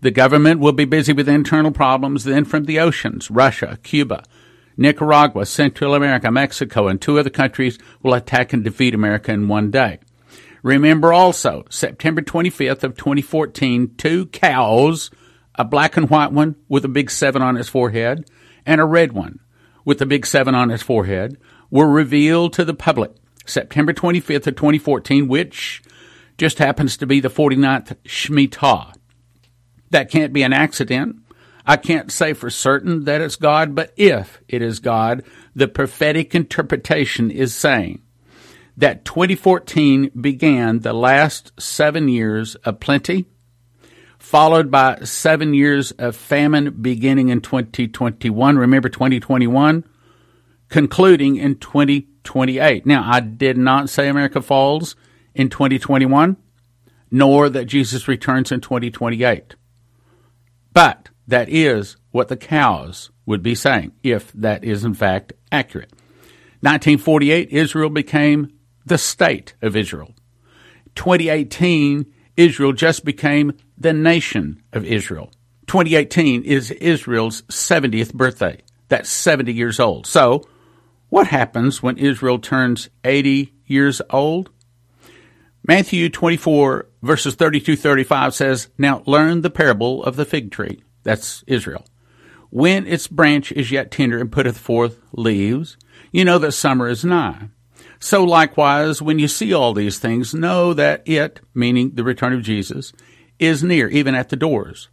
The 0.01 0.09
government 0.09 0.59
will 0.59 0.71
be 0.71 0.85
busy 0.85 1.13
with 1.13 1.29
internal 1.29 1.71
problems. 1.71 2.23
Then 2.23 2.45
from 2.45 2.63
the 2.63 2.79
oceans, 2.79 3.29
Russia, 3.29 3.77
Cuba, 3.83 4.23
Nicaragua, 4.75 5.45
Central 5.45 5.93
America, 5.93 6.31
Mexico, 6.31 6.87
and 6.87 6.99
two 6.99 7.19
other 7.19 7.29
countries 7.29 7.77
will 8.01 8.15
attack 8.15 8.53
and 8.53 8.63
defeat 8.63 8.95
America 8.95 9.31
in 9.31 9.47
one 9.47 9.69
day. 9.69 9.99
Remember 10.63 11.13
also, 11.13 11.63
September 11.69 12.23
25th 12.23 12.81
of 12.81 12.97
2014, 12.97 13.93
two 13.97 14.25
cows, 14.25 15.11
a 15.53 15.63
black 15.63 15.97
and 15.97 16.09
white 16.09 16.31
one 16.31 16.55
with 16.69 16.83
a 16.85 16.87
big 16.87 17.11
seven 17.11 17.43
on 17.43 17.55
its 17.55 17.69
forehead, 17.69 18.27
and 18.65 18.81
a 18.81 18.85
red 18.85 19.11
one 19.11 19.39
with 19.85 20.01
a 20.01 20.07
big 20.07 20.25
seven 20.25 20.55
on 20.55 20.71
its 20.71 20.81
forehead, 20.81 21.37
were 21.69 21.87
revealed 21.87 22.53
to 22.53 22.65
the 22.65 22.73
public. 22.73 23.11
September 23.45 23.93
25th 23.93 24.47
of 24.47 24.55
2014, 24.55 25.27
which 25.27 25.83
just 26.41 26.57
happens 26.57 26.97
to 26.97 27.05
be 27.05 27.19
the 27.19 27.29
49th 27.29 27.95
Shemitah. 28.03 28.95
That 29.91 30.09
can't 30.09 30.33
be 30.33 30.41
an 30.41 30.53
accident. 30.53 31.17
I 31.67 31.77
can't 31.77 32.11
say 32.11 32.33
for 32.33 32.49
certain 32.49 33.03
that 33.03 33.21
it's 33.21 33.35
God, 33.35 33.75
but 33.75 33.93
if 33.95 34.41
it 34.47 34.63
is 34.63 34.79
God, 34.79 35.23
the 35.55 35.67
prophetic 35.67 36.33
interpretation 36.33 37.29
is 37.29 37.53
saying 37.53 38.01
that 38.75 39.05
2014 39.05 40.09
began 40.19 40.79
the 40.79 40.93
last 40.93 41.51
seven 41.61 42.09
years 42.09 42.55
of 42.55 42.79
plenty, 42.79 43.27
followed 44.17 44.71
by 44.71 44.97
seven 45.03 45.53
years 45.53 45.91
of 45.91 46.15
famine 46.15 46.71
beginning 46.81 47.29
in 47.29 47.41
2021. 47.41 48.57
Remember 48.57 48.89
2021? 48.89 49.83
Concluding 50.69 51.35
in 51.35 51.59
2028. 51.59 52.87
Now, 52.87 53.07
I 53.07 53.19
did 53.19 53.59
not 53.59 53.91
say 53.91 54.09
America 54.09 54.41
falls 54.41 54.95
in 55.35 55.49
2021. 55.49 56.37
nor 57.11 57.49
that 57.49 57.65
Jesus 57.65 58.07
returns 58.07 58.51
in 58.51 58.61
2028. 58.61 59.55
But 60.73 61.09
that 61.27 61.49
is 61.49 61.97
what 62.11 62.29
the 62.29 62.37
cows 62.37 63.11
would 63.25 63.43
be 63.43 63.53
saying, 63.53 63.91
if 64.01 64.31
that 64.31 64.63
is 64.63 64.85
in 64.85 64.93
fact 64.93 65.33
accurate. 65.51 65.91
1948, 66.61 67.49
Israel 67.49 67.89
became 67.89 68.53
the 68.85 68.97
state 68.97 69.55
of 69.61 69.75
Israel. 69.75 70.13
2018, 70.95 72.05
Israel 72.37 72.71
just 72.71 73.03
became 73.03 73.53
the 73.77 73.93
nation 73.93 74.61
of 74.71 74.85
Israel. 74.85 75.31
2018 75.67 76.43
is 76.43 76.71
Israel's 76.71 77.41
70th 77.43 78.13
birthday. 78.13 78.61
That's 78.87 79.09
70 79.09 79.53
years 79.53 79.79
old. 79.79 80.07
So, 80.07 80.47
what 81.09 81.27
happens 81.27 81.83
when 81.83 81.97
Israel 81.97 82.39
turns 82.39 82.89
80 83.03 83.53
years 83.65 84.01
old? 84.09 84.49
Matthew 85.63 86.09
24 86.09 86.87
verses 87.03 87.35
32 87.35 87.75
35 87.75 88.33
says, 88.33 88.67
Now 88.77 89.03
learn 89.05 89.41
the 89.41 89.49
parable 89.49 90.03
of 90.03 90.15
the 90.15 90.25
fig 90.25 90.51
tree. 90.51 90.83
That's 91.03 91.43
Israel. 91.47 91.85
When 92.49 92.85
its 92.85 93.07
branch 93.07 93.51
is 93.51 93.71
yet 93.71 93.91
tender 93.91 94.19
and 94.19 94.31
putteth 94.31 94.57
forth 94.57 94.99
leaves, 95.13 95.77
you 96.11 96.25
know 96.25 96.37
that 96.39 96.51
summer 96.51 96.87
is 96.87 97.05
nigh. 97.05 97.49
So 97.99 98.23
likewise, 98.23 99.01
when 99.01 99.19
you 99.19 99.27
see 99.27 99.53
all 99.53 99.73
these 99.73 99.99
things, 99.99 100.33
know 100.33 100.73
that 100.73 101.07
it, 101.07 101.39
meaning 101.53 101.91
the 101.93 102.03
return 102.03 102.33
of 102.33 102.41
Jesus, 102.41 102.91
is 103.39 103.63
near, 103.63 103.87
even 103.87 104.15
at 104.15 104.29
the 104.29 104.35
doors. 104.35 104.89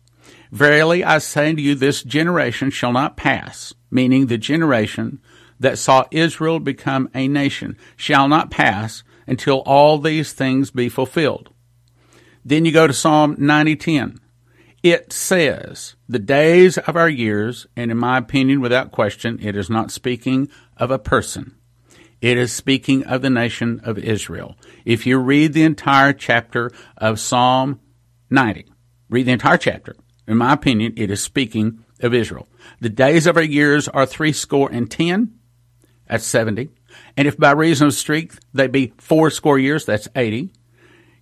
Verily 0.53 1.03
I 1.03 1.19
say 1.19 1.49
unto 1.49 1.63
you, 1.63 1.75
this 1.75 2.03
generation 2.03 2.71
shall 2.71 2.93
not 2.93 3.17
pass, 3.17 3.75
meaning 3.91 4.27
the 4.27 4.39
generation 4.39 5.21
that 5.59 5.79
saw 5.79 6.05
Israel 6.11 6.61
become 6.61 7.11
a 7.15 7.27
nation, 7.29 7.77
shall 7.97 8.29
not 8.29 8.51
pass 8.51 9.03
until 9.29 9.59
all 9.61 9.99
these 9.99 10.33
things 10.33 10.73
be 10.73 10.89
fulfilled. 10.89 11.51
Then 12.45 12.65
you 12.65 12.73
go 12.73 12.87
to 12.87 12.93
Psalm 12.93 13.37
90:10. 13.39 14.19
It 14.83 15.13
says, 15.13 15.97
"The 16.09 16.19
days 16.19 16.79
of 16.79 16.97
our 16.97 17.09
years," 17.09 17.67
and 17.77 17.91
in 17.91 17.99
my 17.99 18.19
opinion 18.19 18.61
without 18.61 18.91
question, 18.91 19.39
it 19.43 19.55
is 19.55 19.69
not 19.69 19.93
speaking 19.93 20.49
of 20.77 20.91
a 20.91 20.99
person. 20.99 21.55
It 22.21 22.37
is 22.37 22.53
speaking 22.53 23.05
of 23.05 23.23
the 23.23 23.31
nation 23.31 23.81
of 23.85 23.99
Israel. 23.99 24.57
If 24.85 25.07
you 25.07 25.19
read 25.19 25.53
the 25.53 25.63
entire 25.63 26.13
chapter 26.13 26.73
of 26.97 27.21
Psalm 27.21 27.81
90, 28.31 28.67
read 29.09 29.27
the 29.27 29.33
entire 29.33 29.59
chapter. 29.59 29.95
In 30.27 30.37
my 30.37 30.53
opinion, 30.53 30.95
it 30.97 31.11
is 31.11 31.23
speaking 31.23 31.85
of 32.01 32.15
Israel. 32.15 32.49
The 32.81 32.89
days 32.89 33.27
of 33.27 33.37
our 33.37 33.43
years 33.43 33.89
are 33.89 34.07
three 34.07 34.33
score 34.33 34.71
and 34.71 34.91
ten. 34.91 35.35
That's 36.09 36.25
70. 36.25 36.71
And 37.17 37.27
if 37.27 37.37
by 37.37 37.53
reason 37.53 37.89
of 37.89 37.95
strength 37.95 38.41
they 38.53 38.67
be 38.67 38.93
fourscore 38.99 39.59
years, 39.59 39.85
that's 39.85 40.09
80. 40.15 40.53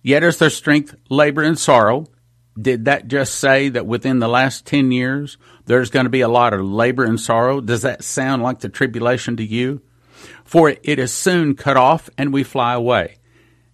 Yet 0.03 0.23
is 0.23 0.37
their 0.37 0.49
strength 0.49 0.95
labor 1.09 1.41
and 1.41 1.57
sorrow. 1.57 2.07
Did 2.59 2.85
that 2.85 3.07
just 3.07 3.35
say 3.35 3.69
that 3.69 3.85
within 3.85 4.19
the 4.19 4.27
last 4.27 4.65
10 4.65 4.91
years 4.91 5.37
there's 5.65 5.89
going 5.89 6.05
to 6.05 6.09
be 6.09 6.21
a 6.21 6.27
lot 6.27 6.53
of 6.53 6.65
labor 6.65 7.03
and 7.03 7.19
sorrow? 7.19 7.61
Does 7.61 7.81
that 7.81 8.03
sound 8.03 8.41
like 8.41 8.59
the 8.59 8.69
tribulation 8.69 9.37
to 9.37 9.43
you? 9.43 9.81
For 10.43 10.69
it 10.69 10.99
is 10.99 11.13
soon 11.13 11.55
cut 11.55 11.77
off 11.77 12.09
and 12.17 12.33
we 12.33 12.43
fly 12.43 12.73
away. 12.73 13.17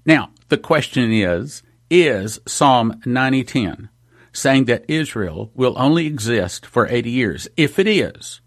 Now, 0.06 0.32
the 0.50 0.58
question 0.58 1.12
is, 1.12 1.64
is 1.90 2.40
Psalm 2.48 3.02
90:10 3.06 3.90
saying 4.32 4.66
that 4.66 4.86
Israel 4.88 5.52
will 5.54 5.76
only 5.78 6.08
exist 6.08 6.66
for 6.66 6.88
80 6.88 7.12
years? 7.12 7.48
If 7.56 7.78
it 7.78 7.88
is, 7.88 8.42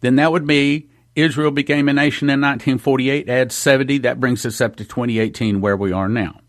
then 0.00 0.16
that 0.16 0.32
would 0.32 0.46
be 0.46 0.90
Israel 1.14 1.50
became 1.50 1.88
a 1.88 1.92
nation 1.92 2.30
in 2.30 2.40
1948, 2.40 3.28
add 3.28 3.52
70, 3.52 3.98
that 3.98 4.20
brings 4.20 4.46
us 4.46 4.60
up 4.60 4.76
to 4.76 4.84
2018 4.84 5.60
where 5.60 5.76
we 5.76 5.92
are 5.92 6.08
now. 6.08 6.40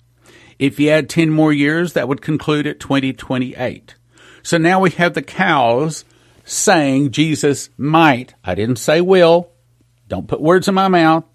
If 0.57 0.79
you 0.79 0.89
add 0.89 1.09
10 1.09 1.29
more 1.29 1.51
years, 1.51 1.93
that 1.93 2.07
would 2.07 2.21
conclude 2.21 2.67
at 2.67 2.79
2028. 2.79 3.95
So 4.41 4.57
now 4.57 4.79
we 4.79 4.91
have 4.91 5.13
the 5.13 5.21
cows 5.21 6.05
saying 6.45 7.11
Jesus 7.11 7.69
might, 7.77 8.35
I 8.43 8.55
didn't 8.55 8.77
say 8.77 9.01
will, 9.01 9.51
don't 10.07 10.27
put 10.27 10.41
words 10.41 10.67
in 10.67 10.75
my 10.75 10.87
mouth, 10.87 11.25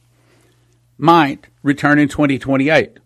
might 0.96 1.46
return 1.62 1.98
in 1.98 2.08
2028. 2.08 2.98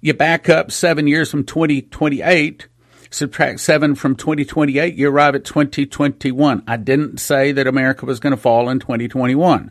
You 0.00 0.14
back 0.14 0.48
up 0.48 0.70
seven 0.70 1.06
years 1.06 1.30
from 1.30 1.44
2028, 1.44 2.66
subtract 3.10 3.60
seven 3.60 3.94
from 3.94 4.16
2028, 4.16 4.94
you 4.94 5.10
arrive 5.10 5.34
at 5.34 5.44
2021. 5.44 6.62
I 6.66 6.76
didn't 6.76 7.18
say 7.18 7.52
that 7.52 7.66
America 7.66 8.06
was 8.06 8.20
going 8.20 8.34
to 8.34 8.40
fall 8.40 8.68
in 8.68 8.78
2021, 8.80 9.70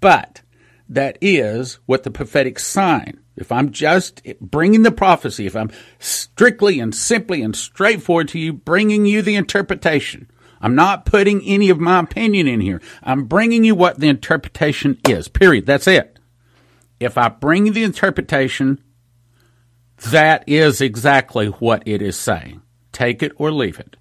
but 0.00 0.42
that 0.88 1.18
is 1.20 1.78
what 1.86 2.02
the 2.02 2.10
prophetic 2.10 2.58
sign 2.58 3.22
if 3.36 3.50
I'm 3.50 3.70
just 3.70 4.22
bringing 4.40 4.82
the 4.82 4.92
prophecy, 4.92 5.46
if 5.46 5.56
I'm 5.56 5.70
strictly 5.98 6.80
and 6.80 6.94
simply 6.94 7.42
and 7.42 7.56
straightforward 7.56 8.28
to 8.28 8.38
you, 8.38 8.52
bringing 8.52 9.06
you 9.06 9.22
the 9.22 9.36
interpretation, 9.36 10.30
I'm 10.60 10.74
not 10.74 11.06
putting 11.06 11.42
any 11.42 11.70
of 11.70 11.80
my 11.80 12.00
opinion 12.00 12.46
in 12.46 12.60
here. 12.60 12.80
I'm 13.02 13.24
bringing 13.24 13.64
you 13.64 13.74
what 13.74 13.98
the 13.98 14.08
interpretation 14.08 14.98
is, 15.08 15.28
period. 15.28 15.66
That's 15.66 15.86
it. 15.86 16.18
If 17.00 17.18
I 17.18 17.28
bring 17.30 17.72
the 17.72 17.82
interpretation, 17.82 18.82
that 20.10 20.44
is 20.46 20.80
exactly 20.80 21.46
what 21.46 21.82
it 21.86 22.02
is 22.02 22.18
saying. 22.18 22.62
Take 22.92 23.22
it 23.22 23.32
or 23.36 23.50
leave 23.50 23.78
it. 23.78 23.96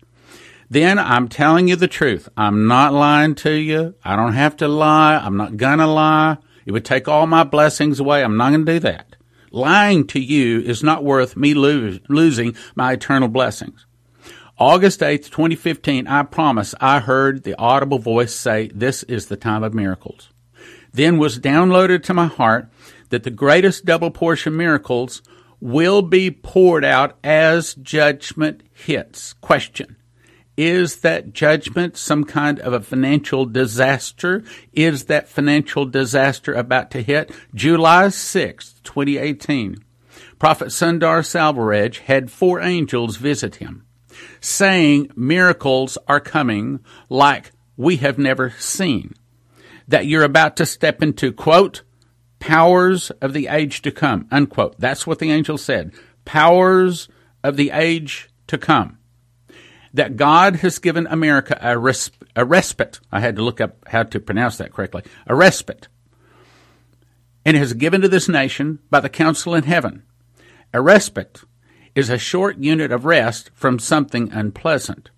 Then 0.69 0.97
I'm 0.97 1.27
telling 1.27 1.67
you 1.67 1.75
the 1.75 1.87
truth. 1.87 2.29
I'm 2.37 2.67
not 2.67 2.93
lying 2.93 3.35
to 3.35 3.51
you. 3.51 3.93
I 4.03 4.15
don't 4.15 4.33
have 4.33 4.55
to 4.57 4.67
lie. 4.67 5.17
I'm 5.17 5.35
not 5.35 5.57
gonna 5.57 5.87
lie. 5.87 6.37
It 6.65 6.71
would 6.71 6.85
take 6.85 7.07
all 7.07 7.27
my 7.27 7.43
blessings 7.43 7.99
away. 7.99 8.23
I'm 8.23 8.37
not 8.37 8.51
gonna 8.51 8.63
do 8.63 8.79
that. 8.79 9.15
Lying 9.51 10.07
to 10.07 10.19
you 10.19 10.61
is 10.61 10.81
not 10.81 11.03
worth 11.03 11.35
me 11.35 11.53
lose, 11.53 11.99
losing 12.07 12.55
my 12.73 12.93
eternal 12.93 13.27
blessings. 13.27 13.85
August 14.57 15.01
8th, 15.01 15.29
2015, 15.29 16.07
I 16.07 16.23
promise 16.23 16.73
I 16.79 16.99
heard 16.99 17.43
the 17.43 17.55
audible 17.57 17.99
voice 17.99 18.33
say, 18.33 18.69
This 18.73 19.03
is 19.03 19.25
the 19.25 19.35
time 19.35 19.63
of 19.63 19.73
miracles. 19.73 20.29
Then 20.93 21.17
was 21.17 21.39
downloaded 21.39 22.03
to 22.03 22.13
my 22.13 22.27
heart 22.27 22.69
that 23.09 23.23
the 23.23 23.31
greatest 23.31 23.85
double 23.85 24.11
portion 24.11 24.55
miracles 24.55 25.21
will 25.61 26.01
be 26.01 26.31
poured 26.31 26.83
out 26.83 27.17
as 27.23 27.75
judgment 27.75 28.63
hits. 28.73 29.33
Question. 29.33 29.95
Is 30.57 30.97
that 30.97 31.31
judgment 31.31 31.95
some 31.95 32.25
kind 32.25 32.59
of 32.59 32.73
a 32.73 32.81
financial 32.81 33.45
disaster? 33.45 34.43
Is 34.73 35.05
that 35.05 35.29
financial 35.29 35.85
disaster 35.85 36.53
about 36.53 36.91
to 36.91 37.01
hit? 37.01 37.31
July 37.55 38.07
6th, 38.07 38.83
2018. 38.83 39.77
Prophet 40.37 40.67
Sundar 40.69 41.21
Selvaraj 41.21 41.99
had 41.99 42.31
four 42.31 42.59
angels 42.59 43.17
visit 43.17 43.55
him, 43.55 43.85
saying 44.39 45.09
miracles 45.15 45.97
are 46.07 46.19
coming 46.19 46.79
like 47.09 47.51
we 47.77 47.97
have 47.97 48.17
never 48.17 48.49
seen. 48.57 49.13
That 49.87 50.05
you're 50.05 50.23
about 50.23 50.57
to 50.57 50.65
step 50.65 51.01
into, 51.01 51.31
quote, 51.31 51.83
powers 52.41 53.09
of 53.21 53.31
the 53.31 53.47
age 53.47 53.81
to 53.83 53.91
come, 53.91 54.27
unquote. 54.29 54.77
That's 54.77 55.07
what 55.07 55.19
the 55.19 55.31
angel 55.31 55.57
said. 55.57 55.93
Powers 56.25 57.07
of 57.43 57.55
the 57.55 57.71
age 57.71 58.29
to 58.47 58.57
come 58.57 58.97
that 59.93 60.17
God 60.17 60.57
has 60.57 60.79
given 60.79 61.07
America 61.07 61.57
a, 61.61 61.77
res- 61.77 62.11
a 62.35 62.45
respite. 62.45 62.99
I 63.11 63.19
had 63.19 63.35
to 63.35 63.43
look 63.43 63.59
up 63.59 63.77
how 63.87 64.03
to 64.03 64.19
pronounce 64.19 64.57
that 64.57 64.73
correctly. 64.73 65.03
A 65.27 65.35
respite. 65.35 65.87
And 67.43 67.57
has 67.57 67.73
given 67.73 68.01
to 68.01 68.07
this 68.07 68.29
nation 68.29 68.79
by 68.89 68.99
the 68.99 69.09
council 69.09 69.55
in 69.55 69.63
heaven. 69.63 70.03
A 70.73 70.81
respite 70.81 71.41
is 71.95 72.09
a 72.09 72.17
short 72.17 72.57
unit 72.57 72.91
of 72.91 73.05
rest 73.05 73.49
from 73.53 73.79
something 73.79 74.31
unpleasant. 74.31 75.09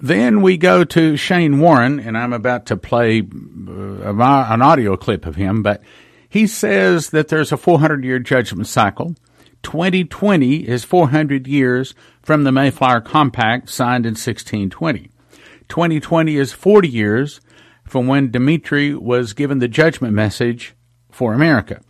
Then 0.00 0.42
we 0.42 0.56
go 0.56 0.84
to 0.84 1.16
Shane 1.16 1.60
Warren, 1.60 2.00
and 2.00 2.16
I'm 2.16 2.32
about 2.32 2.66
to 2.66 2.76
play 2.76 3.20
uh, 3.20 4.46
an 4.48 4.62
audio 4.62 4.96
clip 4.96 5.26
of 5.26 5.36
him, 5.36 5.62
but 5.62 5.82
he 6.28 6.46
says 6.46 7.10
that 7.10 7.28
there's 7.28 7.52
a 7.52 7.56
400 7.56 8.04
year 8.04 8.18
judgment 8.18 8.66
cycle 8.66 9.14
2020 9.62 10.68
is 10.68 10.84
400 10.84 11.46
years 11.46 11.94
from 12.22 12.44
the 12.44 12.52
Mayflower 12.52 13.00
Compact 13.00 13.68
signed 13.68 14.06
in 14.06 14.12
1620. 14.12 15.10
2020 15.68 16.36
is 16.36 16.52
40 16.52 16.88
years 16.88 17.40
from 17.84 18.06
when 18.06 18.30
Dimitri 18.30 18.94
was 18.94 19.32
given 19.32 19.58
the 19.58 19.68
judgment 19.68 20.14
message 20.14 20.74
for 21.10 21.34
America. 21.34 21.80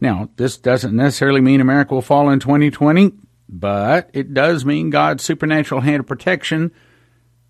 Now, 0.00 0.30
this 0.36 0.56
doesn't 0.56 0.94
necessarily 0.94 1.40
mean 1.40 1.60
America 1.60 1.94
will 1.94 2.02
fall 2.02 2.30
in 2.30 2.40
2020, 2.40 3.12
but 3.48 4.10
it 4.12 4.32
does 4.32 4.64
mean 4.64 4.90
God's 4.90 5.24
supernatural 5.24 5.80
hand 5.80 6.00
of 6.00 6.06
protection 6.06 6.70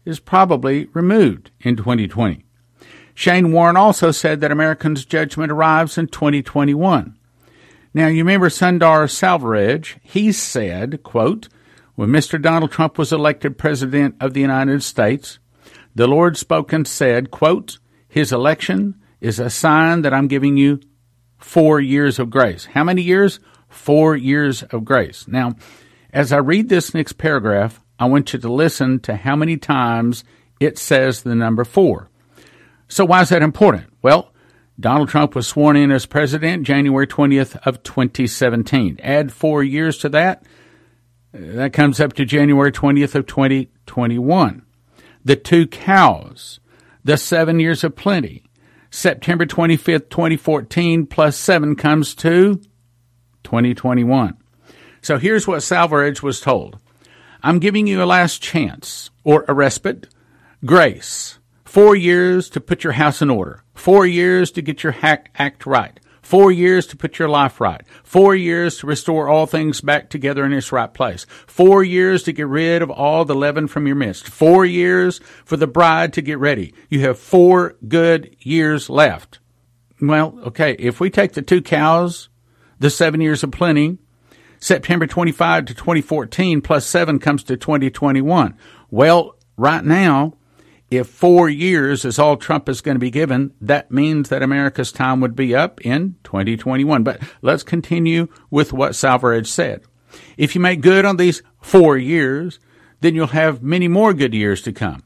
is 0.04 0.20
probably 0.20 0.86
removed 0.86 1.50
in 1.60 1.76
2020. 1.76 2.44
Shane 3.18 3.50
Warren 3.50 3.76
also 3.76 4.12
said 4.12 4.40
that 4.40 4.52
Americans' 4.52 5.04
judgment 5.04 5.50
arrives 5.50 5.98
in 5.98 6.06
2021. 6.06 7.18
Now, 7.92 8.06
you 8.06 8.18
remember 8.18 8.48
Sundar 8.48 9.08
Selvaraj, 9.10 9.96
he 10.04 10.30
said, 10.30 11.02
quote, 11.02 11.48
when 11.96 12.10
Mr. 12.10 12.40
Donald 12.40 12.70
Trump 12.70 12.96
was 12.96 13.12
elected 13.12 13.58
President 13.58 14.14
of 14.20 14.34
the 14.34 14.40
United 14.40 14.84
States, 14.84 15.40
the 15.96 16.06
Lord 16.06 16.36
spoke 16.36 16.72
and 16.72 16.86
said, 16.86 17.32
quote, 17.32 17.80
his 18.06 18.30
election 18.30 18.94
is 19.20 19.40
a 19.40 19.50
sign 19.50 20.02
that 20.02 20.14
I'm 20.14 20.28
giving 20.28 20.56
you 20.56 20.78
four 21.38 21.80
years 21.80 22.20
of 22.20 22.30
grace. 22.30 22.66
How 22.66 22.84
many 22.84 23.02
years? 23.02 23.40
Four 23.68 24.14
years 24.14 24.62
of 24.62 24.84
grace. 24.84 25.26
Now, 25.26 25.56
As 26.12 26.32
I 26.32 26.36
read 26.36 26.68
this 26.68 26.94
next 26.94 27.14
paragraph, 27.14 27.80
I 27.98 28.04
want 28.04 28.32
you 28.32 28.38
to 28.38 28.48
listen 28.48 29.00
to 29.00 29.16
how 29.16 29.34
many 29.34 29.56
times 29.56 30.22
it 30.60 30.78
says 30.78 31.24
the 31.24 31.34
number 31.34 31.64
four. 31.64 32.07
So 32.88 33.04
why 33.04 33.22
is 33.22 33.28
that 33.28 33.42
important? 33.42 33.92
Well, 34.02 34.32
Donald 34.80 35.08
Trump 35.08 35.34
was 35.34 35.46
sworn 35.46 35.76
in 35.76 35.90
as 35.90 36.06
president 36.06 36.64
January 36.64 37.06
20th 37.06 37.56
of 37.66 37.82
2017. 37.82 38.98
Add 39.02 39.32
four 39.32 39.62
years 39.62 39.98
to 39.98 40.08
that, 40.10 40.44
that 41.32 41.72
comes 41.72 42.00
up 42.00 42.14
to 42.14 42.24
January 42.24 42.72
20th 42.72 43.14
of 43.14 43.26
2021. 43.26 44.62
The 45.24 45.36
two 45.36 45.66
cows, 45.66 46.60
the 47.04 47.16
seven 47.16 47.60
years 47.60 47.84
of 47.84 47.96
plenty, 47.96 48.44
September 48.90 49.44
25th, 49.44 50.08
2014 50.08 51.06
plus 51.06 51.36
seven 51.36 51.76
comes 51.76 52.14
to 52.16 52.56
2021. 53.44 54.36
So 55.02 55.18
here's 55.18 55.46
what 55.46 55.60
Selvaraj 55.60 56.22
was 56.22 56.40
told. 56.40 56.78
I'm 57.42 57.58
giving 57.58 57.86
you 57.86 58.02
a 58.02 58.06
last 58.06 58.42
chance 58.42 59.10
or 59.24 59.44
a 59.46 59.54
respite, 59.54 60.08
grace, 60.64 61.38
four 61.68 61.94
years 61.94 62.48
to 62.48 62.62
put 62.62 62.82
your 62.82 62.94
house 62.94 63.20
in 63.20 63.28
order, 63.28 63.62
four 63.74 64.06
years 64.06 64.50
to 64.50 64.62
get 64.62 64.82
your 64.82 64.90
hack, 64.90 65.30
act 65.36 65.66
right, 65.66 66.00
four 66.22 66.50
years 66.50 66.86
to 66.86 66.96
put 66.96 67.18
your 67.18 67.28
life 67.28 67.60
right, 67.60 67.82
four 68.02 68.34
years 68.34 68.78
to 68.78 68.86
restore 68.86 69.28
all 69.28 69.44
things 69.44 69.82
back 69.82 70.08
together 70.08 70.46
in 70.46 70.52
its 70.54 70.72
right 70.72 70.94
place, 70.94 71.26
four 71.46 71.84
years 71.84 72.22
to 72.22 72.32
get 72.32 72.48
rid 72.48 72.80
of 72.80 72.90
all 72.90 73.26
the 73.26 73.34
leaven 73.34 73.68
from 73.68 73.86
your 73.86 73.96
midst, 73.96 74.26
four 74.26 74.64
years 74.64 75.20
for 75.44 75.58
the 75.58 75.66
bride 75.66 76.14
to 76.14 76.22
get 76.22 76.38
ready. 76.38 76.72
You 76.88 77.00
have 77.00 77.18
four 77.18 77.76
good 77.86 78.34
years 78.40 78.88
left. 78.88 79.38
Well, 80.00 80.40
okay, 80.46 80.74
if 80.78 81.00
we 81.00 81.10
take 81.10 81.34
the 81.34 81.42
two 81.42 81.60
cows, 81.60 82.30
the 82.78 82.88
seven 82.88 83.20
years 83.20 83.42
of 83.42 83.50
plenty, 83.50 83.98
September 84.58 85.06
25 85.06 85.66
to 85.66 85.74
2014 85.74 86.62
plus 86.62 86.86
7 86.86 87.18
comes 87.18 87.44
to 87.44 87.58
2021. 87.58 88.56
Well, 88.90 89.36
right 89.58 89.84
now, 89.84 90.32
if 90.90 91.06
four 91.06 91.48
years 91.48 92.04
is 92.04 92.18
all 92.18 92.36
Trump 92.36 92.68
is 92.68 92.80
going 92.80 92.94
to 92.94 93.00
be 93.00 93.10
given, 93.10 93.52
that 93.60 93.90
means 93.90 94.28
that 94.28 94.42
America's 94.42 94.92
time 94.92 95.20
would 95.20 95.36
be 95.36 95.54
up 95.54 95.80
in 95.82 96.16
2021. 96.24 97.02
But 97.02 97.22
let's 97.42 97.62
continue 97.62 98.28
with 98.50 98.72
what 98.72 98.92
Selvaraj 98.92 99.46
said. 99.46 99.82
If 100.36 100.54
you 100.54 100.60
make 100.60 100.80
good 100.80 101.04
on 101.04 101.16
these 101.16 101.42
four 101.60 101.98
years, 101.98 102.58
then 103.00 103.14
you'll 103.14 103.28
have 103.28 103.62
many 103.62 103.88
more 103.88 104.14
good 104.14 104.34
years 104.34 104.62
to 104.62 104.72
come. 104.72 105.02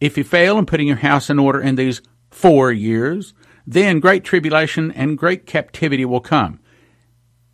If 0.00 0.16
you 0.16 0.24
fail 0.24 0.58
in 0.58 0.66
putting 0.66 0.88
your 0.88 0.96
house 0.96 1.28
in 1.28 1.38
order 1.38 1.60
in 1.60 1.76
these 1.76 2.00
four 2.30 2.72
years, 2.72 3.34
then 3.66 4.00
great 4.00 4.24
tribulation 4.24 4.90
and 4.92 5.18
great 5.18 5.46
captivity 5.46 6.04
will 6.04 6.20
come 6.20 6.60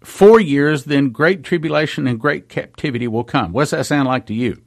four 0.05 0.41
years, 0.41 0.85
then 0.85 1.11
great 1.11 1.43
tribulation 1.43 2.07
and 2.07 2.21
great 2.21 2.49
captivity 2.49 3.09
will 3.09 3.25
come. 3.25 3.53
What's 3.53 3.71
that 3.71 3.87
sound 3.87 4.09
like 4.09 4.27
to 4.27 4.35
you? 4.35 4.63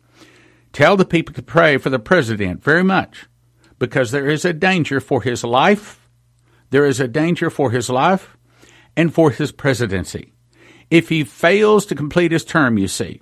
Tell 0.76 0.98
the 0.98 1.06
people 1.06 1.34
to 1.36 1.42
pray 1.42 1.78
for 1.78 1.90
the 1.90 2.00
president 2.00 2.62
very 2.62 2.84
much 2.84 3.28
because 3.80 4.12
there 4.12 4.30
is 4.30 4.44
a 4.44 4.52
danger 4.52 5.00
for 5.00 5.22
his 5.22 5.42
life. 5.42 6.10
There 6.70 6.86
is 6.86 7.00
a 7.00 7.08
danger 7.08 7.50
for 7.50 7.72
his 7.72 7.90
life 7.90 8.36
and 8.94 9.14
for 9.14 9.32
his 9.32 9.54
presidency. 9.54 10.34
If 10.92 11.08
he 11.08 11.24
fails 11.24 11.86
to 11.86 11.96
complete 11.96 12.34
his 12.34 12.44
term, 12.44 12.78
you 12.78 12.90
see, 12.90 13.22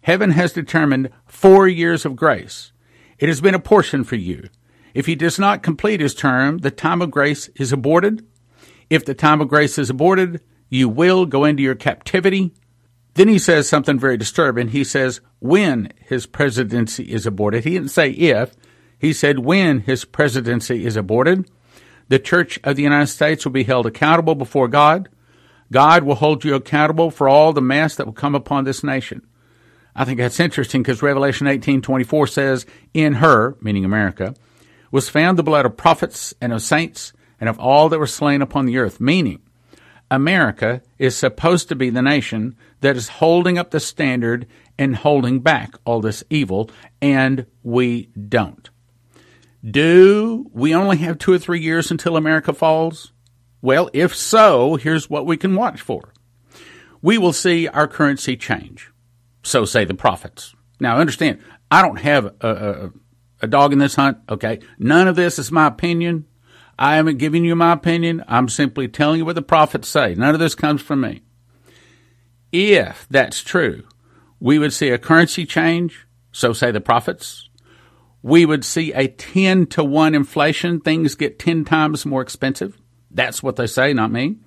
heaven 0.00 0.30
has 0.30 0.54
determined 0.54 1.10
four 1.26 1.68
years 1.68 2.06
of 2.06 2.16
grace. 2.16 2.72
It 3.18 3.28
has 3.28 3.42
been 3.42 3.54
apportioned 3.54 4.08
for 4.08 4.16
you. 4.16 4.48
If 4.94 5.04
he 5.04 5.14
does 5.14 5.38
not 5.38 5.62
complete 5.62 6.00
his 6.00 6.14
term, 6.14 6.56
the 6.56 6.70
time 6.70 7.02
of 7.02 7.10
grace 7.10 7.48
is 7.56 7.70
aborted. 7.70 8.26
If 8.88 9.04
the 9.04 9.12
time 9.12 9.42
of 9.42 9.48
grace 9.48 9.76
is 9.76 9.90
aborted, 9.90 10.40
you 10.70 10.88
will 10.88 11.26
go 11.26 11.44
into 11.44 11.62
your 11.62 11.74
captivity. 11.74 12.54
Then 13.14 13.28
he 13.28 13.38
says 13.38 13.68
something 13.68 13.98
very 13.98 14.16
disturbing. 14.16 14.68
He 14.68 14.84
says, 14.84 15.20
when 15.38 15.92
his 16.04 16.26
presidency 16.26 17.12
is 17.12 17.26
aborted. 17.26 17.64
He 17.64 17.70
didn't 17.70 17.90
say 17.90 18.10
if, 18.10 18.54
he 18.98 19.12
said 19.12 19.40
when 19.40 19.80
his 19.80 20.04
presidency 20.04 20.84
is 20.84 20.96
aborted. 20.96 21.48
The 22.08 22.18
Church 22.18 22.58
of 22.64 22.76
the 22.76 22.82
United 22.82 23.06
States 23.06 23.44
will 23.44 23.52
be 23.52 23.64
held 23.64 23.86
accountable 23.86 24.34
before 24.34 24.68
God. 24.68 25.08
God 25.72 26.04
will 26.04 26.16
hold 26.16 26.44
you 26.44 26.54
accountable 26.54 27.10
for 27.10 27.28
all 27.28 27.52
the 27.52 27.62
mess 27.62 27.96
that 27.96 28.06
will 28.06 28.12
come 28.12 28.34
upon 28.34 28.64
this 28.64 28.84
nation. 28.84 29.22
I 29.96 30.04
think 30.04 30.18
that's 30.18 30.40
interesting 30.40 30.82
because 30.82 31.02
Revelation 31.02 31.46
18:24 31.46 32.26
says, 32.26 32.66
"In 32.92 33.14
her, 33.14 33.56
meaning 33.60 33.84
America, 33.84 34.34
was 34.90 35.08
found 35.08 35.38
the 35.38 35.42
blood 35.42 35.66
of 35.66 35.76
prophets 35.76 36.34
and 36.40 36.52
of 36.52 36.62
saints 36.62 37.12
and 37.40 37.48
of 37.48 37.58
all 37.58 37.88
that 37.88 37.98
were 37.98 38.06
slain 38.06 38.42
upon 38.42 38.66
the 38.66 38.76
earth." 38.78 39.00
Meaning, 39.00 39.40
America 40.10 40.82
is 40.98 41.16
supposed 41.16 41.68
to 41.68 41.74
be 41.74 41.90
the 41.90 42.02
nation 42.02 42.56
that 42.80 42.96
is 42.96 43.08
holding 43.08 43.58
up 43.58 43.70
the 43.70 43.80
standard 43.80 44.46
and 44.78 44.96
holding 44.96 45.40
back 45.40 45.74
all 45.84 46.00
this 46.00 46.24
evil, 46.30 46.70
and 47.00 47.46
we 47.62 48.10
don't. 48.28 48.70
Do 49.68 50.50
we 50.52 50.74
only 50.74 50.98
have 50.98 51.18
two 51.18 51.32
or 51.32 51.38
three 51.38 51.60
years 51.60 51.90
until 51.90 52.16
America 52.16 52.52
falls? 52.52 53.12
Well, 53.62 53.88
if 53.94 54.14
so, 54.14 54.76
here's 54.76 55.08
what 55.08 55.24
we 55.24 55.38
can 55.38 55.54
watch 55.54 55.80
for. 55.80 56.12
We 57.00 57.16
will 57.16 57.32
see 57.32 57.66
our 57.68 57.88
currency 57.88 58.36
change. 58.36 58.90
So 59.42 59.64
say 59.64 59.84
the 59.84 59.94
prophets. 59.94 60.54
Now, 60.80 60.98
understand, 60.98 61.38
I 61.70 61.80
don't 61.80 62.00
have 62.00 62.26
a, 62.40 62.48
a, 62.48 62.90
a 63.42 63.46
dog 63.46 63.72
in 63.72 63.78
this 63.78 63.94
hunt, 63.94 64.18
okay? 64.28 64.60
None 64.78 65.08
of 65.08 65.16
this 65.16 65.38
is 65.38 65.50
my 65.50 65.66
opinion. 65.66 66.26
I 66.78 66.96
haven't 66.96 67.18
given 67.18 67.44
you 67.44 67.54
my 67.54 67.72
opinion. 67.72 68.24
I'm 68.26 68.48
simply 68.48 68.88
telling 68.88 69.18
you 69.18 69.24
what 69.24 69.36
the 69.36 69.42
prophets 69.42 69.88
say. 69.88 70.14
None 70.14 70.34
of 70.34 70.40
this 70.40 70.54
comes 70.54 70.82
from 70.82 71.00
me. 71.00 71.22
If 72.52 73.06
that's 73.10 73.42
true, 73.42 73.84
we 74.40 74.58
would 74.58 74.72
see 74.72 74.90
a 74.90 74.98
currency 74.98 75.46
change, 75.46 76.06
so 76.32 76.52
say 76.52 76.70
the 76.70 76.80
prophets. 76.80 77.48
We 78.22 78.46
would 78.46 78.64
see 78.64 78.92
a 78.92 79.08
10 79.08 79.66
to 79.68 79.84
1 79.84 80.14
inflation. 80.14 80.80
Things 80.80 81.14
get 81.14 81.38
10 81.38 81.64
times 81.64 82.06
more 82.06 82.22
expensive. 82.22 82.80
That's 83.10 83.42
what 83.42 83.56
they 83.56 83.66
say, 83.66 83.92
not 83.92 84.10
me. 84.10 84.38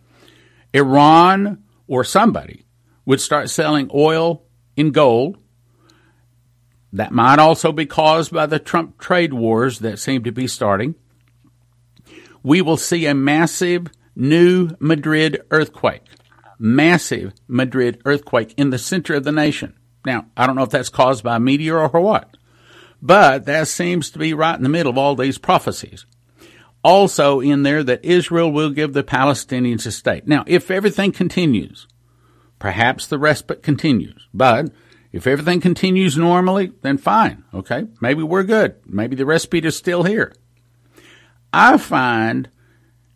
Iran 0.74 1.64
or 1.88 2.04
somebody 2.04 2.66
would 3.06 3.22
start 3.22 3.50
selling 3.50 3.90
oil 3.94 4.44
in 4.76 4.92
gold. 4.92 5.38
That 6.92 7.12
might 7.12 7.40
also 7.40 7.72
be 7.72 7.86
caused 7.86 8.32
by 8.34 8.46
the 8.46 8.60
Trump 8.60 8.98
trade 8.98 9.34
wars 9.34 9.80
that 9.80 10.00
seem 10.00 10.24
to 10.24 10.32
be 10.32 10.48
starting 10.48 10.96
we 12.44 12.62
will 12.62 12.78
see 12.78 13.06
a 13.06 13.14
massive 13.14 13.88
new 14.16 14.72
Madrid 14.80 15.42
earthquake. 15.52 16.04
Massive 16.60 17.34
Madrid 17.48 18.02
earthquake 18.06 18.54
in 18.58 18.72
the 18.72 18.78
center 18.78 19.14
of 19.14 19.24
the 19.24 19.32
nation. 19.32 19.76
Now, 20.06 20.28
I 20.36 20.48
don't 20.48 20.56
know 20.56 20.64
if 20.64 20.70
that's 20.70 20.90
caused 20.90 21.24
by 21.24 21.36
a 21.36 21.40
meteor 21.40 21.78
or 21.78 22.02
what, 22.02 22.36
but 23.02 23.46
that 23.46 23.68
seems 23.68 24.10
to 24.12 24.20
be 24.20 24.34
right 24.34 24.56
in 24.56 24.64
the 24.64 24.70
middle 24.70 24.92
of 24.92 24.98
all 24.98 25.16
these 25.16 25.38
prophecies. 25.38 26.06
Also, 26.84 27.42
in 27.42 27.64
there, 27.64 27.84
that 27.84 28.06
Israel 28.06 28.52
will 28.52 28.70
give 28.70 28.94
the 28.94 29.04
Palestinians 29.04 29.86
a 29.86 29.92
state. 29.92 30.28
Now, 30.28 30.44
if 30.48 30.72
everything 30.72 31.12
continues, 31.12 31.88
perhaps 32.60 33.08
the 33.08 33.20
respite 33.20 33.62
continues, 33.62 34.28
but 34.34 34.72
if 35.12 35.28
everything 35.28 35.60
continues 35.60 36.18
normally, 36.18 36.72
then 36.82 36.98
fine. 36.98 37.44
Okay. 37.54 37.88
Maybe 38.02 38.24
we're 38.24 38.44
good. 38.44 38.76
Maybe 38.86 39.16
the 39.16 39.26
respite 39.26 39.66
is 39.66 39.76
still 39.76 40.04
here. 40.04 40.34
I 41.58 41.78
find 41.80 42.50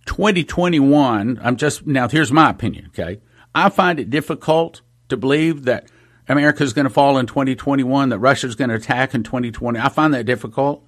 2021, 0.07 1.39
I'm 1.43 1.57
just, 1.57 1.85
now 1.85 2.09
here's 2.09 2.31
my 2.31 2.49
opinion, 2.49 2.87
okay? 2.87 3.21
I 3.53 3.69
find 3.69 3.99
it 3.99 4.09
difficult 4.09 4.81
to 5.09 5.17
believe 5.17 5.65
that 5.65 5.91
America 6.27 6.63
is 6.63 6.73
going 6.73 6.87
to 6.87 6.89
fall 6.89 7.19
in 7.19 7.27
2021, 7.27 8.09
that 8.09 8.17
Russia 8.17 8.47
is 8.47 8.55
going 8.55 8.71
to 8.71 8.75
attack 8.75 9.13
in 9.13 9.21
2020. 9.21 9.79
I 9.79 9.89
find 9.89 10.11
that 10.15 10.25
difficult. 10.25 10.83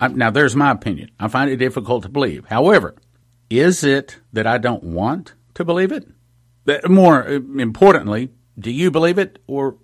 I, 0.00 0.08
now, 0.08 0.30
there's 0.30 0.56
my 0.56 0.72
opinion. 0.72 1.12
I 1.20 1.28
find 1.28 1.48
it 1.48 1.58
difficult 1.58 2.02
to 2.02 2.08
believe. 2.08 2.46
However, 2.46 2.96
is 3.48 3.84
it 3.84 4.18
that 4.32 4.48
I 4.48 4.58
don't 4.58 4.82
want 4.82 5.34
to 5.54 5.64
believe 5.64 5.92
it? 5.92 6.08
More 6.88 7.24
uh, 7.24 7.38
importantly, 7.56 8.32
do 8.58 8.72
you 8.72 8.90
believe 8.90 9.18
it 9.18 9.38
or 9.46 9.76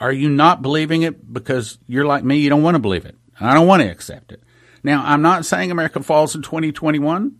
are 0.00 0.12
you 0.12 0.30
not 0.30 0.62
believing 0.62 1.02
it 1.02 1.30
because 1.30 1.76
you're 1.86 2.06
like 2.06 2.24
me, 2.24 2.38
you 2.38 2.48
don't 2.48 2.62
want 2.62 2.76
to 2.76 2.80
believe 2.80 3.04
it? 3.04 3.18
I 3.38 3.52
don't 3.52 3.66
want 3.66 3.82
to 3.82 3.88
accept 3.90 4.32
it. 4.32 4.42
Now, 4.84 5.02
I'm 5.04 5.22
not 5.22 5.46
saying 5.46 5.70
America 5.70 6.02
falls 6.02 6.34
in 6.34 6.42
2021, 6.42 7.34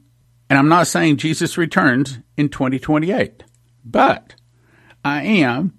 and 0.49 0.59
I'm 0.59 0.69
not 0.69 0.87
saying 0.87 1.19
Jesus 1.19 1.59
returns 1.59 2.19
in 2.39 2.49
2028, 2.49 3.45
but 3.85 4.35
I 5.05 5.23
am, 5.23 5.79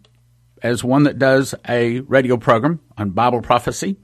as 0.61 0.83
one 0.83 1.03
that 1.03 1.17
does 1.17 1.55
a 1.67 2.01
radio 2.01 2.37
program 2.37 2.81
on 2.99 3.09
Bible 3.09 3.41
prophecy, 3.41 3.97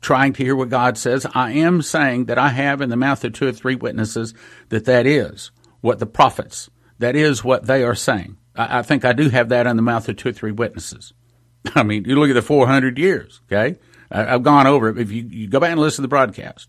trying 0.00 0.32
to 0.34 0.44
hear 0.44 0.54
what 0.54 0.68
God 0.68 0.96
says, 0.96 1.26
I 1.34 1.50
am 1.52 1.82
saying 1.82 2.26
that 2.26 2.38
I 2.38 2.50
have 2.50 2.80
in 2.80 2.88
the 2.88 2.96
mouth 2.96 3.24
of 3.24 3.32
two 3.32 3.48
or 3.48 3.52
three 3.52 3.74
witnesses 3.74 4.32
that 4.68 4.84
that 4.84 5.04
is 5.04 5.50
what 5.80 5.98
the 5.98 6.06
prophets, 6.06 6.70
that 7.00 7.16
is 7.16 7.42
what 7.42 7.66
they 7.66 7.82
are 7.82 7.96
saying. 7.96 8.36
I, 8.54 8.78
I 8.78 8.82
think 8.82 9.04
I 9.04 9.12
do 9.12 9.28
have 9.28 9.48
that 9.48 9.66
in 9.66 9.74
the 9.74 9.82
mouth 9.82 10.08
of 10.08 10.16
two 10.16 10.28
or 10.28 10.32
three 10.32 10.52
witnesses. 10.52 11.12
I 11.74 11.82
mean, 11.82 12.04
you 12.04 12.14
look 12.14 12.30
at 12.30 12.34
the 12.34 12.42
400 12.42 12.96
years, 12.96 13.40
okay? 13.50 13.76
I, 14.10 14.24
have 14.24 14.44
gone 14.44 14.68
over 14.68 14.88
it. 14.88 14.98
If 14.98 15.10
you, 15.10 15.24
you 15.28 15.48
go 15.48 15.58
back 15.58 15.72
and 15.72 15.80
listen 15.80 15.96
to 15.96 16.02
the 16.02 16.08
broadcast, 16.08 16.68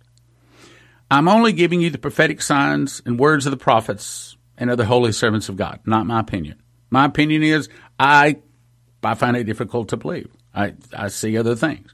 I'm 1.11 1.27
only 1.27 1.53
giving 1.53 1.81
you 1.81 1.89
the 1.89 1.97
prophetic 1.97 2.41
signs 2.41 3.01
and 3.05 3.19
words 3.19 3.45
of 3.45 3.51
the 3.51 3.57
prophets 3.57 4.37
and 4.57 4.69
other 4.69 4.85
holy 4.85 5.11
servants 5.11 5.49
of 5.49 5.55
God, 5.55 5.79
not 5.85 6.05
my 6.05 6.19
opinion. 6.19 6.61
My 6.91 7.05
opinion 7.05 7.43
is 7.43 7.69
I, 7.99 8.37
I 9.03 9.15
find 9.15 9.35
it 9.35 9.45
difficult 9.45 9.89
to 9.89 9.97
believe. 9.97 10.29
I, 10.53 10.73
I 10.93 11.07
see 11.07 11.37
other 11.37 11.55
things. 11.55 11.93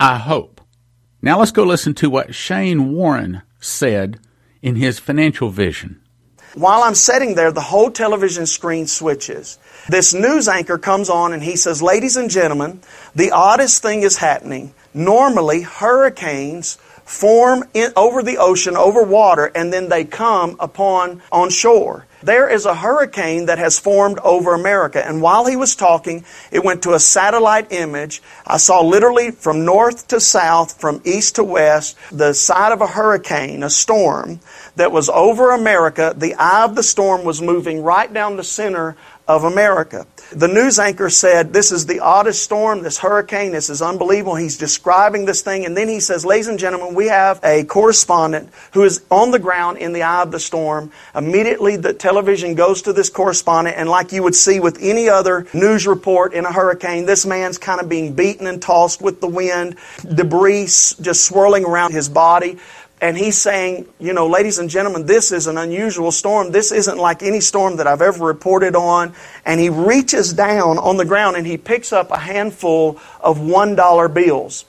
I 0.00 0.18
hope. 0.18 0.60
Now 1.22 1.38
let's 1.38 1.52
go 1.52 1.64
listen 1.64 1.94
to 1.94 2.10
what 2.10 2.34
Shane 2.34 2.92
Warren 2.92 3.42
said 3.60 4.20
in 4.62 4.76
his 4.76 4.98
financial 4.98 5.50
vision. 5.50 6.00
While 6.54 6.82
I'm 6.82 6.94
sitting 6.94 7.34
there, 7.34 7.52
the 7.52 7.60
whole 7.60 7.90
television 7.90 8.46
screen 8.46 8.86
switches. 8.86 9.58
This 9.88 10.14
news 10.14 10.48
anchor 10.48 10.78
comes 10.78 11.10
on 11.10 11.32
and 11.32 11.42
he 11.42 11.56
says, 11.56 11.82
Ladies 11.82 12.16
and 12.16 12.30
gentlemen, 12.30 12.80
the 13.14 13.30
oddest 13.32 13.82
thing 13.82 14.02
is 14.02 14.16
happening. 14.16 14.74
Normally, 14.94 15.60
hurricanes 15.60 16.78
form 17.06 17.64
in, 17.72 17.92
over 17.96 18.22
the 18.22 18.36
ocean, 18.36 18.76
over 18.76 19.02
water, 19.02 19.50
and 19.54 19.72
then 19.72 19.88
they 19.88 20.04
come 20.04 20.56
upon 20.60 21.22
on 21.32 21.48
shore. 21.48 22.04
There 22.22 22.48
is 22.48 22.66
a 22.66 22.74
hurricane 22.74 23.46
that 23.46 23.58
has 23.58 23.78
formed 23.78 24.18
over 24.18 24.54
America. 24.54 25.06
And 25.06 25.22
while 25.22 25.46
he 25.46 25.54
was 25.54 25.76
talking, 25.76 26.24
it 26.50 26.64
went 26.64 26.82
to 26.82 26.94
a 26.94 26.98
satellite 26.98 27.70
image. 27.70 28.22
I 28.44 28.56
saw 28.56 28.80
literally 28.80 29.30
from 29.30 29.64
north 29.64 30.08
to 30.08 30.18
south, 30.18 30.80
from 30.80 31.00
east 31.04 31.36
to 31.36 31.44
west, 31.44 31.96
the 32.10 32.32
side 32.32 32.72
of 32.72 32.80
a 32.80 32.86
hurricane, 32.86 33.62
a 33.62 33.70
storm 33.70 34.40
that 34.74 34.90
was 34.90 35.08
over 35.08 35.52
America. 35.52 36.12
The 36.16 36.34
eye 36.34 36.64
of 36.64 36.74
the 36.74 36.82
storm 36.82 37.24
was 37.24 37.40
moving 37.40 37.82
right 37.82 38.12
down 38.12 38.36
the 38.36 38.44
center 38.44 38.96
of 39.28 39.44
America. 39.44 40.06
The 40.32 40.48
news 40.48 40.80
anchor 40.80 41.08
said, 41.08 41.52
This 41.52 41.70
is 41.70 41.86
the 41.86 42.00
oddest 42.00 42.42
storm, 42.42 42.82
this 42.82 42.98
hurricane, 42.98 43.52
this 43.52 43.70
is 43.70 43.80
unbelievable. 43.80 44.34
He's 44.34 44.58
describing 44.58 45.24
this 45.24 45.42
thing, 45.42 45.64
and 45.64 45.76
then 45.76 45.88
he 45.88 46.00
says, 46.00 46.26
Ladies 46.26 46.48
and 46.48 46.58
gentlemen, 46.58 46.94
we 46.94 47.06
have 47.06 47.38
a 47.44 47.62
correspondent 47.62 48.50
who 48.72 48.82
is 48.82 49.04
on 49.08 49.30
the 49.30 49.38
ground 49.38 49.78
in 49.78 49.92
the 49.92 50.02
eye 50.02 50.22
of 50.22 50.32
the 50.32 50.40
storm. 50.40 50.90
Immediately, 51.14 51.76
the 51.76 51.94
television 51.94 52.56
goes 52.56 52.82
to 52.82 52.92
this 52.92 53.08
correspondent, 53.08 53.76
and 53.76 53.88
like 53.88 54.10
you 54.10 54.24
would 54.24 54.34
see 54.34 54.58
with 54.58 54.78
any 54.80 55.08
other 55.08 55.46
news 55.54 55.86
report 55.86 56.34
in 56.34 56.44
a 56.44 56.52
hurricane, 56.52 57.06
this 57.06 57.24
man's 57.24 57.56
kind 57.56 57.80
of 57.80 57.88
being 57.88 58.14
beaten 58.14 58.48
and 58.48 58.60
tossed 58.60 59.00
with 59.00 59.20
the 59.20 59.28
wind, 59.28 59.76
debris 60.12 60.64
just 60.64 61.24
swirling 61.24 61.64
around 61.64 61.92
his 61.92 62.08
body 62.08 62.58
and 63.00 63.16
he's 63.16 63.38
saying, 63.38 63.86
you 63.98 64.14
know, 64.14 64.26
ladies 64.26 64.58
and 64.58 64.70
gentlemen, 64.70 65.04
this 65.04 65.30
is 65.30 65.46
an 65.46 65.58
unusual 65.58 66.10
storm. 66.10 66.50
This 66.50 66.72
isn't 66.72 66.96
like 66.96 67.22
any 67.22 67.40
storm 67.40 67.76
that 67.76 67.86
I've 67.86 68.00
ever 68.00 68.24
reported 68.24 68.74
on. 68.74 69.14
And 69.44 69.60
he 69.60 69.68
reaches 69.68 70.32
down 70.32 70.78
on 70.78 70.96
the 70.96 71.04
ground 71.04 71.36
and 71.36 71.46
he 71.46 71.58
picks 71.58 71.92
up 71.92 72.10
a 72.10 72.18
handful 72.18 72.98
of 73.20 73.38
$1 73.38 74.14
bills. 74.14 74.64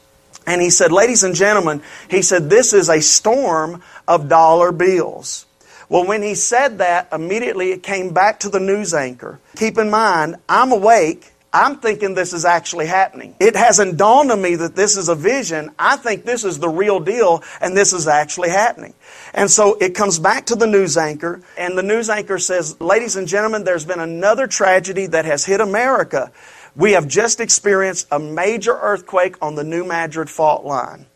And 0.45 0.61
he 0.61 0.69
said, 0.69 0.91
ladies 0.91 1.23
and 1.23 1.35
gentlemen, 1.35 1.81
he 2.09 2.21
said, 2.21 2.49
this 2.49 2.73
is 2.73 2.89
a 2.89 3.01
storm 3.01 3.81
of 4.07 4.27
dollar 4.27 4.73
bills. 4.73 5.45
Well, 5.89 6.05
when 6.05 6.21
he 6.21 6.35
said 6.35 6.79
that, 6.79 7.07
immediately 7.13 7.71
it 7.71 7.81
came 7.81 8.13
back 8.13 8.41
to 8.41 8.49
the 8.49 8.59
news 8.59 8.93
anchor. 8.93 9.39
Keep 9.55 9.77
in 9.77 9.89
mind, 9.89 10.35
I'm 10.49 10.73
awake 10.73 11.31
I'm 11.57 11.77
thinking 11.77 12.13
this 12.13 12.33
is 12.33 12.45
actually 12.45 12.85
happening. 12.85 13.35
It 13.39 13.55
hasn't 13.55 13.97
dawned 13.97 14.31
on 14.31 14.39
me 14.39 14.53
that 14.57 14.75
this 14.75 14.95
is 14.95 15.09
a 15.09 15.15
vision. 15.15 15.71
I 15.79 15.97
think 15.97 16.23
this 16.23 16.43
is 16.43 16.59
the 16.59 16.69
real 16.69 16.99
deal 16.99 17.43
and 17.59 17.75
this 17.75 17.93
is 17.93 18.07
actually 18.07 18.49
happening. 18.49 18.93
And 19.33 19.49
so 19.49 19.73
it 19.73 19.95
comes 19.95 20.19
back 20.19 20.45
to 20.47 20.55
the 20.55 20.67
news 20.67 20.97
anchor 20.97 21.41
and 21.57 21.75
the 21.75 21.81
news 21.81 22.11
anchor 22.11 22.37
says, 22.37 22.79
ladies 22.79 23.15
and 23.15 23.27
gentlemen, 23.27 23.63
there's 23.63 23.85
been 23.85 23.99
another 23.99 24.45
tragedy 24.45 25.07
that 25.07 25.25
has 25.25 25.45
hit 25.45 25.59
America. 25.59 26.31
We 26.75 26.91
have 26.91 27.07
just 27.07 27.39
experienced 27.39 28.07
a 28.11 28.19
major 28.19 28.77
earthquake 28.79 29.35
on 29.41 29.55
the 29.55 29.63
New 29.63 29.83
Madrid 29.83 30.29
fault 30.29 30.63
line. 30.63 31.07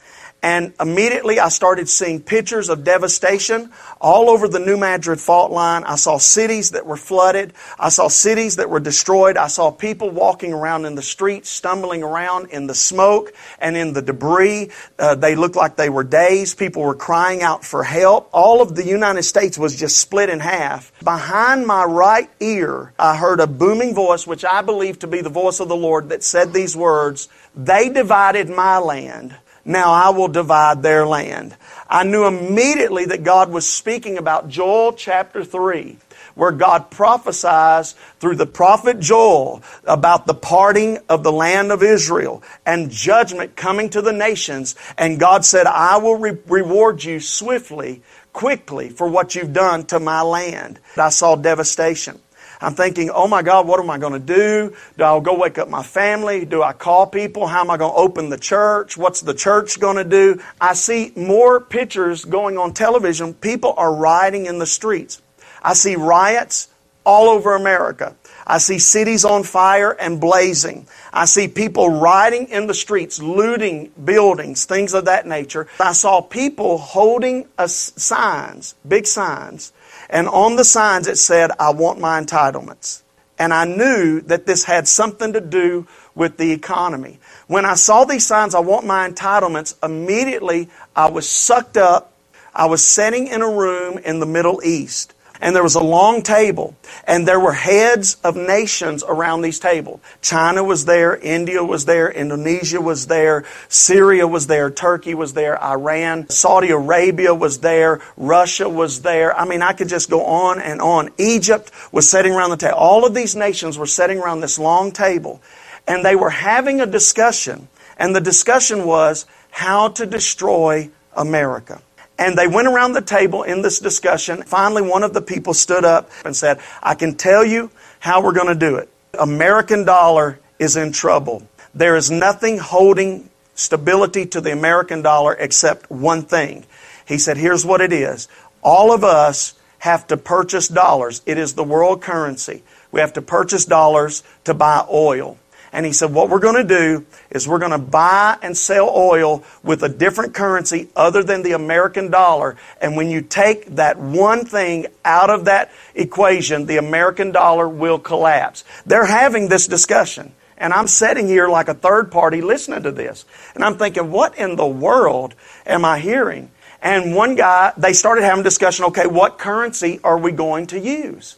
And 0.43 0.73
immediately 0.79 1.39
I 1.39 1.49
started 1.49 1.87
seeing 1.87 2.19
pictures 2.19 2.69
of 2.69 2.83
devastation 2.83 3.71
all 3.99 4.27
over 4.27 4.47
the 4.47 4.59
New 4.59 4.75
Madrid 4.75 5.19
fault 5.19 5.51
line. 5.51 5.83
I 5.83 5.97
saw 5.97 6.17
cities 6.17 6.71
that 6.71 6.87
were 6.87 6.97
flooded. 6.97 7.53
I 7.77 7.89
saw 7.89 8.07
cities 8.07 8.55
that 8.55 8.67
were 8.67 8.79
destroyed. 8.79 9.37
I 9.37 9.47
saw 9.47 9.69
people 9.69 10.09
walking 10.09 10.51
around 10.51 10.85
in 10.85 10.95
the 10.95 11.03
streets, 11.03 11.49
stumbling 11.49 12.01
around 12.01 12.49
in 12.49 12.65
the 12.65 12.73
smoke 12.73 13.33
and 13.59 13.77
in 13.77 13.93
the 13.93 14.01
debris. 14.01 14.71
Uh, 14.97 15.13
they 15.13 15.35
looked 15.35 15.55
like 15.55 15.75
they 15.75 15.89
were 15.89 16.03
dazed. 16.03 16.57
People 16.57 16.81
were 16.81 16.95
crying 16.95 17.43
out 17.43 17.63
for 17.63 17.83
help. 17.83 18.27
All 18.33 18.63
of 18.63 18.75
the 18.75 18.83
United 18.83 19.23
States 19.23 19.59
was 19.59 19.75
just 19.75 19.99
split 19.99 20.29
in 20.29 20.39
half. 20.39 20.91
Behind 21.03 21.67
my 21.67 21.83
right 21.83 22.29
ear, 22.39 22.93
I 22.97 23.15
heard 23.15 23.41
a 23.41 23.47
booming 23.47 23.93
voice, 23.93 24.25
which 24.25 24.43
I 24.43 24.63
believe 24.63 24.97
to 24.99 25.07
be 25.07 25.21
the 25.21 25.29
voice 25.29 25.59
of 25.59 25.69
the 25.69 25.75
Lord, 25.75 26.09
that 26.09 26.23
said 26.23 26.51
these 26.51 26.75
words, 26.75 27.29
They 27.55 27.89
divided 27.89 28.49
my 28.49 28.79
land 28.79 29.35
now 29.65 29.91
I 29.91 30.09
will 30.09 30.27
divide 30.27 30.81
their 30.81 31.05
land. 31.05 31.55
I 31.87 32.03
knew 32.03 32.25
immediately 32.25 33.05
that 33.05 33.23
God 33.23 33.51
was 33.51 33.67
speaking 33.67 34.17
about 34.17 34.47
Joel 34.47 34.93
chapter 34.93 35.43
3, 35.43 35.97
where 36.35 36.51
God 36.51 36.89
prophesies 36.89 37.93
through 38.19 38.35
the 38.35 38.45
prophet 38.45 38.99
Joel 38.99 39.61
about 39.83 40.25
the 40.25 40.33
parting 40.33 40.99
of 41.09 41.23
the 41.23 41.31
land 41.31 41.71
of 41.71 41.83
Israel 41.83 42.41
and 42.65 42.89
judgment 42.89 43.55
coming 43.55 43.89
to 43.89 44.01
the 44.01 44.13
nations. 44.13 44.75
And 44.97 45.19
God 45.19 45.45
said, 45.45 45.67
I 45.67 45.97
will 45.97 46.15
re- 46.15 46.37
reward 46.47 47.03
you 47.03 47.19
swiftly, 47.19 48.01
quickly 48.33 48.89
for 48.89 49.07
what 49.09 49.35
you've 49.35 49.53
done 49.53 49.85
to 49.87 49.99
my 49.99 50.21
land. 50.21 50.79
I 50.97 51.09
saw 51.09 51.35
devastation. 51.35 52.19
I'm 52.61 52.75
thinking, 52.75 53.09
oh 53.09 53.27
my 53.27 53.41
God, 53.41 53.67
what 53.67 53.79
am 53.79 53.89
I 53.89 53.97
going 53.97 54.13
to 54.13 54.19
do? 54.19 54.75
Do 54.97 55.03
I 55.03 55.19
go 55.19 55.37
wake 55.37 55.57
up 55.57 55.67
my 55.67 55.83
family? 55.83 56.45
Do 56.45 56.61
I 56.61 56.73
call 56.73 57.07
people? 57.07 57.47
How 57.47 57.61
am 57.61 57.71
I 57.71 57.77
going 57.77 57.91
to 57.91 57.97
open 57.97 58.29
the 58.29 58.37
church? 58.37 58.95
What's 58.97 59.21
the 59.21 59.33
church 59.33 59.79
going 59.79 59.97
to 59.97 60.03
do? 60.03 60.41
I 60.59 60.73
see 60.73 61.11
more 61.15 61.59
pictures 61.59 62.23
going 62.23 62.57
on 62.57 62.73
television. 62.73 63.33
People 63.33 63.73
are 63.77 63.93
rioting 63.93 64.45
in 64.45 64.59
the 64.59 64.67
streets. 64.67 65.21
I 65.63 65.73
see 65.73 65.95
riots 65.95 66.67
all 67.03 67.29
over 67.29 67.55
America. 67.55 68.15
I 68.45 68.57
see 68.57 68.79
cities 68.79 69.25
on 69.25 69.43
fire 69.43 69.91
and 69.91 70.19
blazing. 70.19 70.87
I 71.13 71.25
see 71.25 71.47
people 71.47 71.89
rioting 71.89 72.49
in 72.49 72.67
the 72.67 72.73
streets, 72.73 73.21
looting 73.21 73.91
buildings, 74.03 74.65
things 74.65 74.93
of 74.93 75.05
that 75.05 75.25
nature. 75.25 75.67
I 75.79 75.93
saw 75.93 76.21
people 76.21 76.77
holding 76.77 77.47
signs, 77.65 78.75
big 78.87 79.07
signs, 79.07 79.73
and 80.11 80.27
on 80.27 80.57
the 80.57 80.65
signs 80.65 81.07
it 81.07 81.17
said, 81.17 81.51
I 81.59 81.71
want 81.71 81.99
my 81.99 82.21
entitlements. 82.21 83.01
And 83.39 83.53
I 83.53 83.65
knew 83.65 84.21
that 84.21 84.45
this 84.45 84.63
had 84.65 84.87
something 84.87 85.33
to 85.33 85.41
do 85.41 85.87
with 86.13 86.37
the 86.37 86.51
economy. 86.51 87.19
When 87.47 87.65
I 87.65 87.73
saw 87.73 88.03
these 88.03 88.25
signs, 88.25 88.53
I 88.53 88.59
want 88.59 88.85
my 88.85 89.09
entitlements, 89.09 89.73
immediately 89.81 90.69
I 90.95 91.09
was 91.09 91.27
sucked 91.27 91.77
up. 91.77 92.13
I 92.53 92.65
was 92.65 92.85
sitting 92.85 93.27
in 93.27 93.41
a 93.41 93.49
room 93.49 93.97
in 93.97 94.19
the 94.19 94.25
Middle 94.25 94.61
East 94.63 95.15
and 95.41 95.55
there 95.55 95.63
was 95.63 95.75
a 95.75 95.83
long 95.83 96.21
table, 96.21 96.75
and 97.05 97.27
there 97.27 97.39
were 97.39 97.51
heads 97.51 98.15
of 98.23 98.35
nations 98.35 99.03
around 99.03 99.41
these 99.41 99.59
tables. 99.59 99.99
China 100.21 100.63
was 100.63 100.85
there, 100.85 101.17
India 101.17 101.63
was 101.63 101.85
there, 101.85 102.11
Indonesia 102.11 102.79
was 102.79 103.07
there, 103.07 103.43
Syria 103.67 104.27
was 104.27 104.45
there, 104.45 104.69
Turkey 104.69 105.15
was 105.15 105.33
there, 105.33 105.61
Iran, 105.61 106.29
Saudi 106.29 106.69
Arabia 106.69 107.33
was 107.33 107.59
there, 107.59 107.99
Russia 108.15 108.69
was 108.69 109.01
there. 109.01 109.35
I 109.35 109.45
mean, 109.45 109.63
I 109.63 109.73
could 109.73 109.89
just 109.89 110.09
go 110.09 110.23
on 110.23 110.61
and 110.61 110.79
on. 110.79 111.09
Egypt 111.17 111.71
was 111.91 112.09
sitting 112.09 112.33
around 112.33 112.51
the 112.51 112.57
table. 112.57 112.77
All 112.77 113.05
of 113.05 113.15
these 113.15 113.35
nations 113.35 113.77
were 113.77 113.87
sitting 113.87 114.19
around 114.19 114.41
this 114.41 114.59
long 114.59 114.91
table, 114.91 115.41
and 115.87 116.05
they 116.05 116.15
were 116.15 116.29
having 116.29 116.81
a 116.81 116.85
discussion, 116.85 117.67
and 117.97 118.15
the 118.15 118.21
discussion 118.21 118.85
was 118.85 119.25
how 119.49 119.89
to 119.89 120.05
destroy 120.05 120.89
America. 121.15 121.81
And 122.21 122.37
they 122.37 122.45
went 122.45 122.67
around 122.67 122.93
the 122.93 123.01
table 123.01 123.41
in 123.41 123.63
this 123.63 123.79
discussion. 123.79 124.43
Finally, 124.43 124.83
one 124.83 125.01
of 125.01 125.11
the 125.11 125.23
people 125.23 125.55
stood 125.55 125.83
up 125.83 126.11
and 126.23 126.35
said, 126.35 126.59
I 126.83 126.93
can 126.93 127.15
tell 127.15 127.43
you 127.43 127.71
how 127.99 128.21
we're 128.21 128.33
going 128.33 128.47
to 128.47 128.53
do 128.53 128.75
it. 128.75 128.89
American 129.17 129.85
dollar 129.85 130.39
is 130.59 130.75
in 130.75 130.91
trouble. 130.91 131.47
There 131.73 131.95
is 131.95 132.11
nothing 132.11 132.59
holding 132.59 133.27
stability 133.55 134.27
to 134.27 134.39
the 134.39 134.51
American 134.51 135.01
dollar 135.01 135.33
except 135.33 135.89
one 135.89 136.21
thing. 136.21 136.63
He 137.07 137.17
said, 137.17 137.37
here's 137.37 137.65
what 137.65 137.81
it 137.81 137.91
is. 137.91 138.27
All 138.61 138.93
of 138.93 139.03
us 139.03 139.55
have 139.79 140.05
to 140.07 140.15
purchase 140.15 140.67
dollars. 140.67 141.23
It 141.25 141.39
is 141.39 141.55
the 141.55 141.63
world 141.63 142.03
currency. 142.03 142.61
We 142.91 142.99
have 142.99 143.13
to 143.13 143.23
purchase 143.23 143.65
dollars 143.65 144.21
to 144.43 144.53
buy 144.53 144.85
oil. 144.91 145.39
And 145.73 145.85
he 145.85 145.93
said, 145.93 146.13
what 146.13 146.29
we're 146.29 146.39
going 146.39 146.67
to 146.67 146.77
do 146.77 147.05
is 147.29 147.47
we're 147.47 147.59
going 147.59 147.71
to 147.71 147.77
buy 147.77 148.37
and 148.41 148.57
sell 148.57 148.89
oil 148.89 149.43
with 149.63 149.83
a 149.83 149.89
different 149.89 150.33
currency 150.33 150.89
other 150.95 151.23
than 151.23 151.43
the 151.43 151.53
American 151.53 152.11
dollar. 152.11 152.57
And 152.81 152.97
when 152.97 153.09
you 153.09 153.21
take 153.21 153.67
that 153.75 153.97
one 153.97 154.43
thing 154.43 154.87
out 155.05 155.29
of 155.29 155.45
that 155.45 155.71
equation, 155.95 156.65
the 156.65 156.77
American 156.77 157.31
dollar 157.31 157.69
will 157.69 157.99
collapse. 157.99 158.65
They're 158.85 159.05
having 159.05 159.47
this 159.47 159.67
discussion. 159.67 160.33
And 160.57 160.73
I'm 160.73 160.87
sitting 160.87 161.27
here 161.27 161.47
like 161.47 161.69
a 161.69 161.73
third 161.73 162.11
party 162.11 162.41
listening 162.41 162.83
to 162.83 162.91
this. 162.91 163.25
And 163.55 163.63
I'm 163.63 163.77
thinking, 163.77 164.11
what 164.11 164.37
in 164.37 164.57
the 164.57 164.67
world 164.67 165.35
am 165.65 165.85
I 165.85 165.99
hearing? 165.99 166.51
And 166.81 167.15
one 167.15 167.35
guy, 167.35 167.73
they 167.77 167.93
started 167.93 168.23
having 168.23 168.43
discussion, 168.43 168.85
okay, 168.85 169.07
what 169.07 169.37
currency 169.37 169.99
are 170.03 170.17
we 170.17 170.31
going 170.31 170.67
to 170.67 170.79
use? 170.79 171.37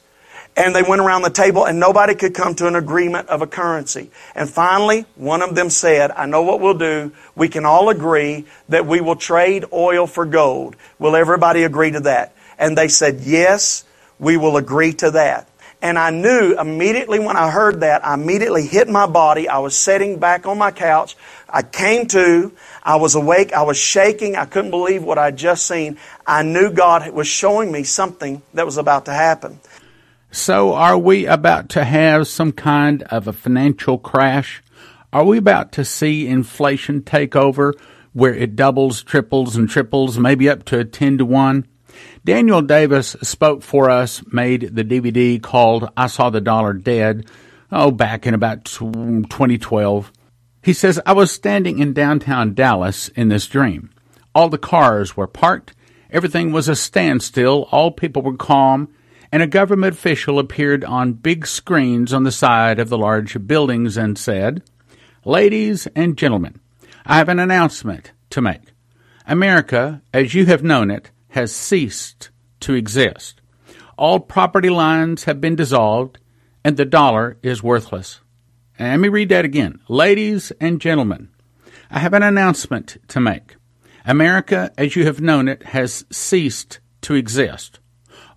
And 0.56 0.76
they 0.76 0.84
went 0.84 1.02
around 1.02 1.24
the 1.24 1.32
table 1.32 1.66
and 1.66 1.80
nobody 1.80 2.14
could 2.14 2.36
come 2.36 2.54
to 2.56 2.68
an 2.68 2.76
agreement 2.76 3.28
of 3.30 3.42
a 3.42 3.48
currency. 3.48 4.12
And 4.36 4.48
finally, 4.50 5.06
one 5.16 5.42
of 5.42 5.56
them 5.56 5.70
said, 5.70 6.12
I 6.12 6.28
know 6.28 6.44
what 6.44 6.60
we'll 6.60 6.78
do. 6.78 7.12
We 7.36 7.50
can 7.50 7.66
all 7.66 7.90
agree 7.90 8.46
that 8.70 8.86
we 8.86 9.02
will 9.02 9.16
trade 9.16 9.66
oil 9.74 10.06
for 10.06 10.26
gold. 10.26 10.76
Will 11.00 11.16
everybody 11.16 11.64
agree 11.64 11.92
to 11.92 12.02
that? 12.02 12.36
And 12.60 12.78
they 12.78 12.88
said, 12.88 13.22
yes, 13.22 13.84
we 14.20 14.38
will 14.38 14.58
agree 14.58 14.94
to 14.94 15.12
that. 15.12 15.50
And 15.82 16.00
I 16.00 16.12
knew 16.12 16.58
immediately 16.58 17.20
when 17.20 17.36
I 17.36 17.52
heard 17.52 17.82
that, 17.82 18.06
I 18.06 18.14
immediately 18.14 18.66
hit 18.66 18.88
my 18.88 19.06
body. 19.06 19.50
I 19.50 19.58
was 19.58 19.76
sitting 19.76 20.18
back 20.18 20.46
on 20.46 20.58
my 20.58 20.72
couch. 20.72 21.18
I 21.50 21.62
came 21.62 22.08
to. 22.08 22.54
I 22.84 22.96
was 22.96 23.16
awake. 23.16 23.52
I 23.52 23.64
was 23.64 23.78
shaking. 23.78 24.38
I 24.38 24.46
couldn't 24.46 24.72
believe 24.72 25.04
what 25.04 25.18
I'd 25.18 25.36
just 25.36 25.66
seen. 25.66 25.98
I 26.26 26.44
knew 26.44 26.72
God 26.72 27.10
was 27.12 27.28
showing 27.28 27.70
me 27.70 27.84
something 27.84 28.42
that 28.54 28.66
was 28.66 28.78
about 28.78 29.06
to 29.06 29.14
happen. 29.14 29.60
So, 30.36 30.74
are 30.74 30.98
we 30.98 31.28
about 31.28 31.70
to 31.70 31.84
have 31.84 32.28
some 32.28 32.54
kind 32.54 33.04
of 33.04 33.28
a 33.28 33.34
financial 33.34 34.00
crash? 34.00 34.64
Are 35.14 35.24
we 35.24 35.38
about 35.38 35.72
to 35.74 35.86
see 35.86 36.28
inflation 36.28 37.04
take 37.04 37.36
over 37.36 37.76
where 38.14 38.34
it 38.34 38.56
doubles, 38.56 39.04
triples, 39.04 39.56
and 39.56 39.70
triples, 39.70 40.18
maybe 40.18 40.50
up 40.50 40.64
to 40.66 40.80
a 40.80 40.86
10 40.86 41.20
to 41.20 41.26
1? 41.26 41.68
Daniel 42.26 42.64
Davis 42.64 43.16
spoke 43.22 43.62
for 43.62 43.92
us, 43.92 44.24
made 44.34 44.76
the 44.76 44.84
DVD 44.84 45.40
called 45.40 45.88
I 45.96 46.08
Saw 46.08 46.32
the 46.32 46.42
Dollar 46.42 46.74
Dead, 46.74 47.28
oh, 47.72 47.92
back 47.92 48.26
in 48.26 48.34
about 48.34 48.66
2012. 48.66 50.12
He 50.64 50.74
says, 50.74 51.00
I 51.06 51.14
was 51.14 51.32
standing 51.32 51.78
in 51.78 51.94
downtown 51.94 52.56
Dallas 52.56 53.10
in 53.10 53.30
this 53.30 53.46
dream. 53.46 53.92
All 54.34 54.50
the 54.50 54.58
cars 54.58 55.16
were 55.16 55.28
parked, 55.28 55.76
everything 56.10 56.52
was 56.52 56.68
a 56.68 56.76
standstill, 56.76 57.68
all 57.70 57.92
people 57.92 58.24
were 58.24 58.36
calm, 58.36 58.90
and 59.34 59.42
a 59.42 59.48
government 59.48 59.96
official 59.96 60.38
appeared 60.38 60.86
on 60.86 61.12
big 61.14 61.48
screens 61.48 62.14
on 62.14 62.22
the 62.22 62.32
side 62.32 62.78
of 62.78 62.90
the 62.90 62.98
large 63.00 63.48
buildings 63.48 63.98
and 63.98 64.16
said, 64.16 64.62
Ladies 65.26 65.88
and 65.96 66.16
gentlemen, 66.16 66.60
I 67.04 67.18
have 67.18 67.30
an 67.30 67.40
announcement 67.40 68.12
to 68.30 68.42
make. 68.42 68.62
America, 69.26 70.04
as 70.14 70.36
you 70.36 70.46
have 70.46 70.62
known 70.62 70.92
it, 70.92 71.10
has 71.30 71.52
ceased 71.52 72.30
to 72.60 72.76
exist. 72.76 73.42
All 73.98 74.20
property 74.20 74.70
lines 74.70 75.24
have 75.24 75.42
been 75.42 75.56
dissolved, 75.56 76.20
and 76.64 76.78
the 76.78 76.86
dollar 76.86 77.38
is 77.42 77.64
worthless. 77.64 78.20
And 78.78 78.90
let 78.90 79.00
me 79.00 79.10
read 79.10 79.30
that 79.30 79.46
again. 79.46 79.80
Ladies 79.90 80.52
and 80.62 80.80
gentlemen, 80.80 81.30
I 81.90 81.98
have 81.98 82.14
an 82.14 82.22
announcement 82.22 82.98
to 83.08 83.20
make. 83.20 83.56
America, 84.06 84.72
as 84.78 84.96
you 84.96 85.06
have 85.06 85.22
known 85.22 85.48
it, 85.48 85.64
has 85.64 86.06
ceased 86.12 86.82
to 87.02 87.16
exist. 87.16 87.80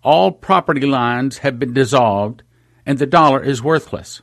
All 0.06 0.30
property 0.30 0.86
lines 0.86 1.38
have 1.38 1.58
been 1.58 1.74
dissolved, 1.74 2.44
and 2.86 2.98
the 2.98 3.06
dollar 3.06 3.42
is 3.42 3.62
worthless. 3.62 4.22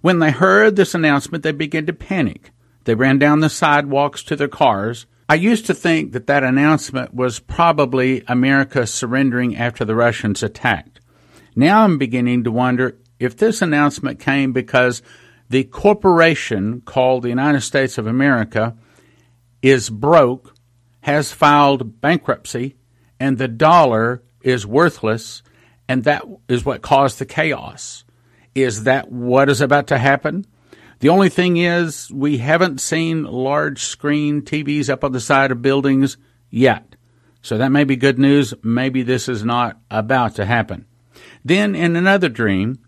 When 0.00 0.18
they 0.18 0.30
heard 0.30 0.74
this 0.74 0.94
announcement, 0.94 1.44
they 1.44 1.52
began 1.52 1.86
to 1.86 1.92
panic. 1.92 2.50
They 2.84 2.94
ran 2.94 3.18
down 3.18 3.40
the 3.40 3.50
sidewalks 3.50 4.22
to 4.24 4.36
their 4.36 4.48
cars 4.48 5.06
I 5.32 5.36
used 5.36 5.64
to 5.64 5.74
think 5.74 6.12
that 6.12 6.26
that 6.26 6.44
announcement 6.44 7.14
was 7.14 7.38
probably 7.38 8.22
America 8.28 8.86
surrendering 8.86 9.56
after 9.56 9.82
the 9.82 9.94
Russians 9.94 10.42
attacked. 10.42 11.00
Now 11.56 11.84
I'm 11.84 11.96
beginning 11.96 12.44
to 12.44 12.50
wonder 12.50 12.98
if 13.18 13.38
this 13.38 13.62
announcement 13.62 14.20
came 14.20 14.52
because 14.52 15.00
the 15.48 15.64
corporation 15.64 16.82
called 16.82 17.22
the 17.22 17.30
United 17.30 17.62
States 17.62 17.96
of 17.96 18.06
America 18.06 18.76
is 19.62 19.88
broke, 19.88 20.54
has 21.00 21.32
filed 21.32 22.02
bankruptcy, 22.02 22.76
and 23.18 23.38
the 23.38 23.48
dollar 23.48 24.22
is 24.44 24.66
worthless, 24.66 25.42
and 25.88 26.04
that 26.04 26.24
is 26.48 26.64
what 26.64 26.82
caused 26.82 27.18
the 27.18 27.26
chaos. 27.26 28.04
Is 28.54 28.84
that 28.84 29.10
what 29.10 29.48
is 29.48 29.60
about 29.60 29.86
to 29.88 29.98
happen? 29.98 30.46
The 31.00 31.08
only 31.08 31.30
thing 31.30 31.56
is, 31.56 32.10
we 32.12 32.38
haven't 32.38 32.80
seen 32.80 33.24
large 33.24 33.82
screen 33.82 34.42
TVs 34.42 34.88
up 34.88 35.02
on 35.02 35.12
the 35.12 35.20
side 35.20 35.50
of 35.50 35.62
buildings 35.62 36.16
yet. 36.50 36.94
So 37.40 37.58
that 37.58 37.72
may 37.72 37.84
be 37.84 37.96
good 37.96 38.18
news. 38.18 38.54
Maybe 38.62 39.02
this 39.02 39.28
is 39.28 39.44
not 39.44 39.80
about 39.90 40.36
to 40.36 40.44
happen. 40.44 40.86
Then, 41.44 41.74
in 41.74 41.96
another 41.96 42.28
dream, 42.28 42.78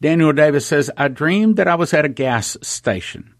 Daniel 0.00 0.32
Davis 0.32 0.66
says, 0.66 0.90
I 0.96 1.08
dreamed 1.08 1.56
that 1.56 1.68
I 1.68 1.76
was 1.76 1.94
at 1.94 2.04
a 2.04 2.10
gas 2.10 2.58
station. 2.60 3.34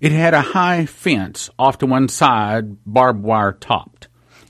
It 0.00 0.12
had 0.12 0.34
a 0.34 0.40
high 0.40 0.86
fence 0.86 1.50
off 1.58 1.78
to 1.78 1.86
one 1.86 2.08
side, 2.08 2.84
barbed 2.86 3.24
wire 3.24 3.52
topped. 3.52 4.07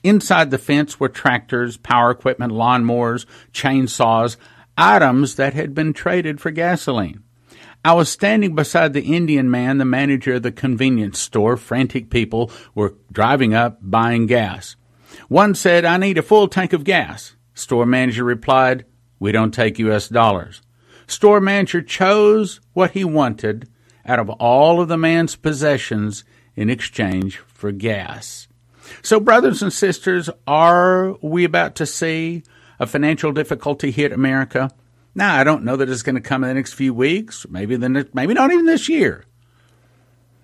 Inside 0.08 0.50
the 0.50 0.56
fence 0.56 0.98
were 0.98 1.10
tractors, 1.10 1.76
power 1.76 2.10
equipment, 2.10 2.50
lawnmowers, 2.50 3.26
chainsaws, 3.52 4.38
items 4.74 5.34
that 5.34 5.52
had 5.52 5.74
been 5.74 5.92
traded 5.92 6.40
for 6.40 6.50
gasoline. 6.50 7.22
I 7.84 7.92
was 7.92 8.08
standing 8.08 8.54
beside 8.54 8.94
the 8.94 9.14
Indian 9.14 9.50
man, 9.50 9.76
the 9.76 9.84
manager 9.84 10.36
of 10.36 10.44
the 10.44 10.50
convenience 10.50 11.18
store. 11.18 11.58
Frantic 11.58 12.08
people 12.08 12.50
were 12.74 12.94
driving 13.12 13.52
up, 13.52 13.80
buying 13.82 14.24
gas. 14.24 14.76
One 15.28 15.54
said, 15.54 15.84
I 15.84 15.98
need 15.98 16.16
a 16.16 16.22
full 16.22 16.48
tank 16.48 16.72
of 16.72 16.84
gas. 16.84 17.36
Store 17.52 17.84
manager 17.84 18.24
replied, 18.24 18.86
We 19.18 19.30
don't 19.30 19.52
take 19.52 19.78
U.S. 19.78 20.08
dollars. 20.08 20.62
Store 21.06 21.38
manager 21.38 21.82
chose 21.82 22.62
what 22.72 22.92
he 22.92 23.04
wanted 23.04 23.68
out 24.06 24.20
of 24.20 24.30
all 24.30 24.80
of 24.80 24.88
the 24.88 24.96
man's 24.96 25.36
possessions 25.36 26.24
in 26.56 26.70
exchange 26.70 27.36
for 27.46 27.72
gas. 27.72 28.48
So, 29.02 29.20
brothers 29.20 29.62
and 29.62 29.72
sisters, 29.72 30.30
are 30.46 31.16
we 31.22 31.44
about 31.44 31.74
to 31.76 31.86
see 31.86 32.42
a 32.78 32.86
financial 32.86 33.32
difficulty 33.32 33.90
hit 33.90 34.12
America? 34.12 34.70
Now, 35.14 35.34
I 35.34 35.44
don't 35.44 35.64
know 35.64 35.76
that 35.76 35.88
it's 35.88 36.02
going 36.02 36.14
to 36.14 36.20
come 36.20 36.44
in 36.44 36.48
the 36.48 36.54
next 36.54 36.74
few 36.74 36.94
weeks, 36.94 37.46
maybe 37.48 37.76
the 37.76 38.08
maybe 38.12 38.34
not 38.34 38.52
even 38.52 38.66
this 38.66 38.88
year. 38.88 39.24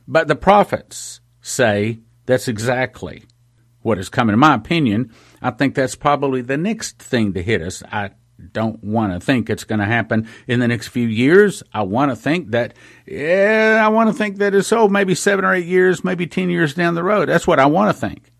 But 0.06 0.28
the 0.28 0.36
prophets 0.36 1.20
say 1.40 2.00
that's 2.26 2.48
exactly 2.48 3.24
what 3.82 3.98
is 3.98 4.08
coming. 4.08 4.32
In 4.32 4.40
my 4.40 4.54
opinion, 4.54 5.12
I 5.42 5.50
think 5.50 5.74
that's 5.74 5.94
probably 5.94 6.40
the 6.40 6.56
next 6.56 6.98
thing 6.98 7.34
to 7.34 7.42
hit 7.42 7.62
us. 7.62 7.82
I 7.90 8.10
don't 8.52 8.82
want 8.82 9.12
to 9.12 9.20
think 9.20 9.48
it's 9.48 9.64
going 9.64 9.78
to 9.78 9.84
happen 9.84 10.28
in 10.46 10.60
the 10.60 10.68
next 10.68 10.88
few 10.88 11.06
years. 11.06 11.62
I 11.72 11.82
want 11.82 12.10
to 12.10 12.16
think 12.16 12.50
that, 12.50 12.74
yeah, 13.06 13.80
I 13.82 13.88
want 13.88 14.10
to 14.10 14.14
think 14.14 14.38
that 14.38 14.54
it's, 14.54 14.72
oh, 14.72 14.88
maybe 14.88 15.14
seven 15.14 15.44
or 15.44 15.54
eight 15.54 15.66
years, 15.66 16.04
maybe 16.04 16.26
10 16.26 16.50
years 16.50 16.74
down 16.74 16.94
the 16.94 17.04
road. 17.04 17.28
That's 17.28 17.46
what 17.46 17.60
I 17.60 17.66
want 17.66 17.94
to 17.94 18.00
think. 18.00 18.32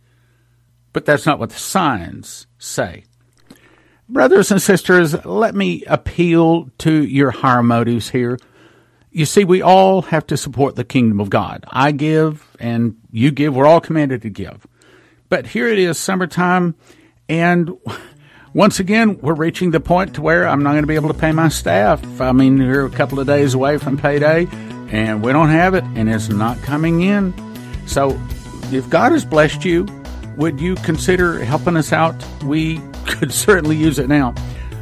But 0.92 1.04
that's 1.04 1.26
not 1.26 1.38
what 1.38 1.50
the 1.50 1.58
signs 1.58 2.46
say. 2.58 3.04
Brothers 4.08 4.50
and 4.50 4.60
sisters, 4.60 5.24
let 5.24 5.54
me 5.54 5.82
appeal 5.86 6.70
to 6.78 6.92
your 7.04 7.30
higher 7.30 7.62
motives 7.62 8.10
here. 8.10 8.38
You 9.10 9.26
see, 9.26 9.44
we 9.44 9.62
all 9.62 10.02
have 10.02 10.26
to 10.26 10.36
support 10.36 10.76
the 10.76 10.84
kingdom 10.84 11.20
of 11.20 11.30
God. 11.30 11.64
I 11.68 11.92
give 11.92 12.46
and 12.58 12.96
you 13.10 13.30
give. 13.30 13.54
We're 13.54 13.66
all 13.66 13.80
commanded 13.80 14.22
to 14.22 14.30
give. 14.30 14.66
But 15.28 15.46
here 15.46 15.68
it 15.68 15.78
is, 15.78 15.98
summertime, 15.98 16.74
and 17.28 17.72
once 18.54 18.78
again, 18.78 19.18
we're 19.20 19.34
reaching 19.34 19.72
the 19.72 19.80
point 19.80 20.14
to 20.14 20.22
where 20.22 20.46
I'm 20.46 20.62
not 20.62 20.70
going 20.70 20.84
to 20.84 20.88
be 20.88 20.94
able 20.94 21.12
to 21.12 21.18
pay 21.18 21.32
my 21.32 21.48
staff. 21.48 22.00
I 22.20 22.30
mean, 22.30 22.56
we're 22.58 22.86
a 22.86 22.90
couple 22.90 23.18
of 23.18 23.26
days 23.26 23.52
away 23.52 23.78
from 23.78 23.98
payday, 23.98 24.46
and 24.90 25.24
we 25.24 25.32
don't 25.32 25.48
have 25.48 25.74
it, 25.74 25.82
and 25.96 26.08
it's 26.08 26.28
not 26.28 26.62
coming 26.62 27.02
in. 27.02 27.34
So, 27.88 28.10
if 28.70 28.88
God 28.88 29.10
has 29.10 29.24
blessed 29.24 29.64
you, 29.64 29.88
would 30.36 30.60
you 30.60 30.76
consider 30.76 31.44
helping 31.44 31.76
us 31.76 31.92
out? 31.92 32.14
We 32.44 32.80
could 33.06 33.32
certainly 33.32 33.76
use 33.76 33.98
it 33.98 34.08
now. 34.08 34.32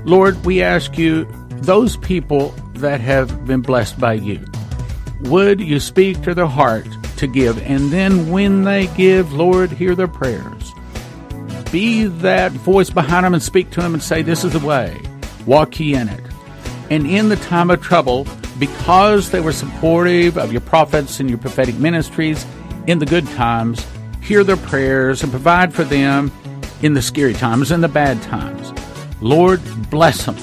Lord, 0.04 0.44
we 0.44 0.62
ask 0.62 0.98
you, 0.98 1.24
those 1.62 1.96
people 1.96 2.50
that 2.74 3.00
have 3.00 3.46
been 3.46 3.62
blessed 3.62 3.98
by 3.98 4.14
you, 4.14 4.44
would 5.22 5.60
you 5.60 5.80
speak 5.80 6.20
to 6.22 6.34
their 6.34 6.46
heart 6.46 6.86
to 7.16 7.26
give? 7.26 7.62
And 7.62 7.90
then 7.90 8.30
when 8.30 8.64
they 8.64 8.88
give, 8.88 9.32
Lord, 9.32 9.70
hear 9.70 9.94
their 9.94 10.08
prayers. 10.08 10.61
Be 11.72 12.04
that 12.04 12.52
voice 12.52 12.90
behind 12.90 13.24
them 13.24 13.32
and 13.32 13.42
speak 13.42 13.70
to 13.70 13.80
them 13.80 13.94
and 13.94 14.02
say, 14.02 14.20
This 14.20 14.44
is 14.44 14.52
the 14.52 14.64
way. 14.64 15.00
Walk 15.46 15.80
ye 15.80 15.94
in 15.94 16.08
it. 16.08 16.22
And 16.90 17.06
in 17.06 17.30
the 17.30 17.36
time 17.36 17.70
of 17.70 17.80
trouble, 17.80 18.26
because 18.58 19.30
they 19.30 19.40
were 19.40 19.52
supportive 19.52 20.36
of 20.36 20.52
your 20.52 20.60
prophets 20.60 21.18
and 21.18 21.30
your 21.30 21.38
prophetic 21.38 21.74
ministries 21.76 22.44
in 22.86 22.98
the 22.98 23.06
good 23.06 23.26
times, 23.28 23.84
hear 24.20 24.44
their 24.44 24.58
prayers 24.58 25.22
and 25.22 25.32
provide 25.32 25.72
for 25.72 25.84
them 25.84 26.30
in 26.82 26.92
the 26.92 27.00
scary 27.00 27.32
times 27.32 27.70
and 27.70 27.82
the 27.82 27.88
bad 27.88 28.20
times. 28.22 28.72
Lord, 29.22 29.60
bless 29.88 30.26
them. 30.26 30.36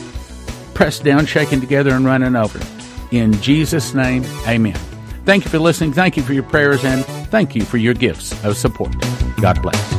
Pressed 0.74 1.04
down, 1.04 1.28
shaken 1.28 1.60
together, 1.60 1.92
and 1.92 2.06
running 2.06 2.36
over. 2.36 2.60
In 3.12 3.34
Jesus' 3.42 3.94
name, 3.94 4.24
amen. 4.48 4.80
Thank 5.26 5.44
you 5.44 5.52
for 5.52 5.60
listening. 5.60 5.94
Thank 5.94 6.18
you 6.18 6.24
for 6.24 6.34
your 6.34 6.44
prayers, 6.44 6.84
and 6.84 7.06
thank 7.30 7.56
you 7.56 7.64
for 7.64 7.78
your 7.78 7.94
gifts 7.94 8.32
of 8.44 8.58
support. 8.58 8.96
God 9.42 9.62
bless. 9.62 9.99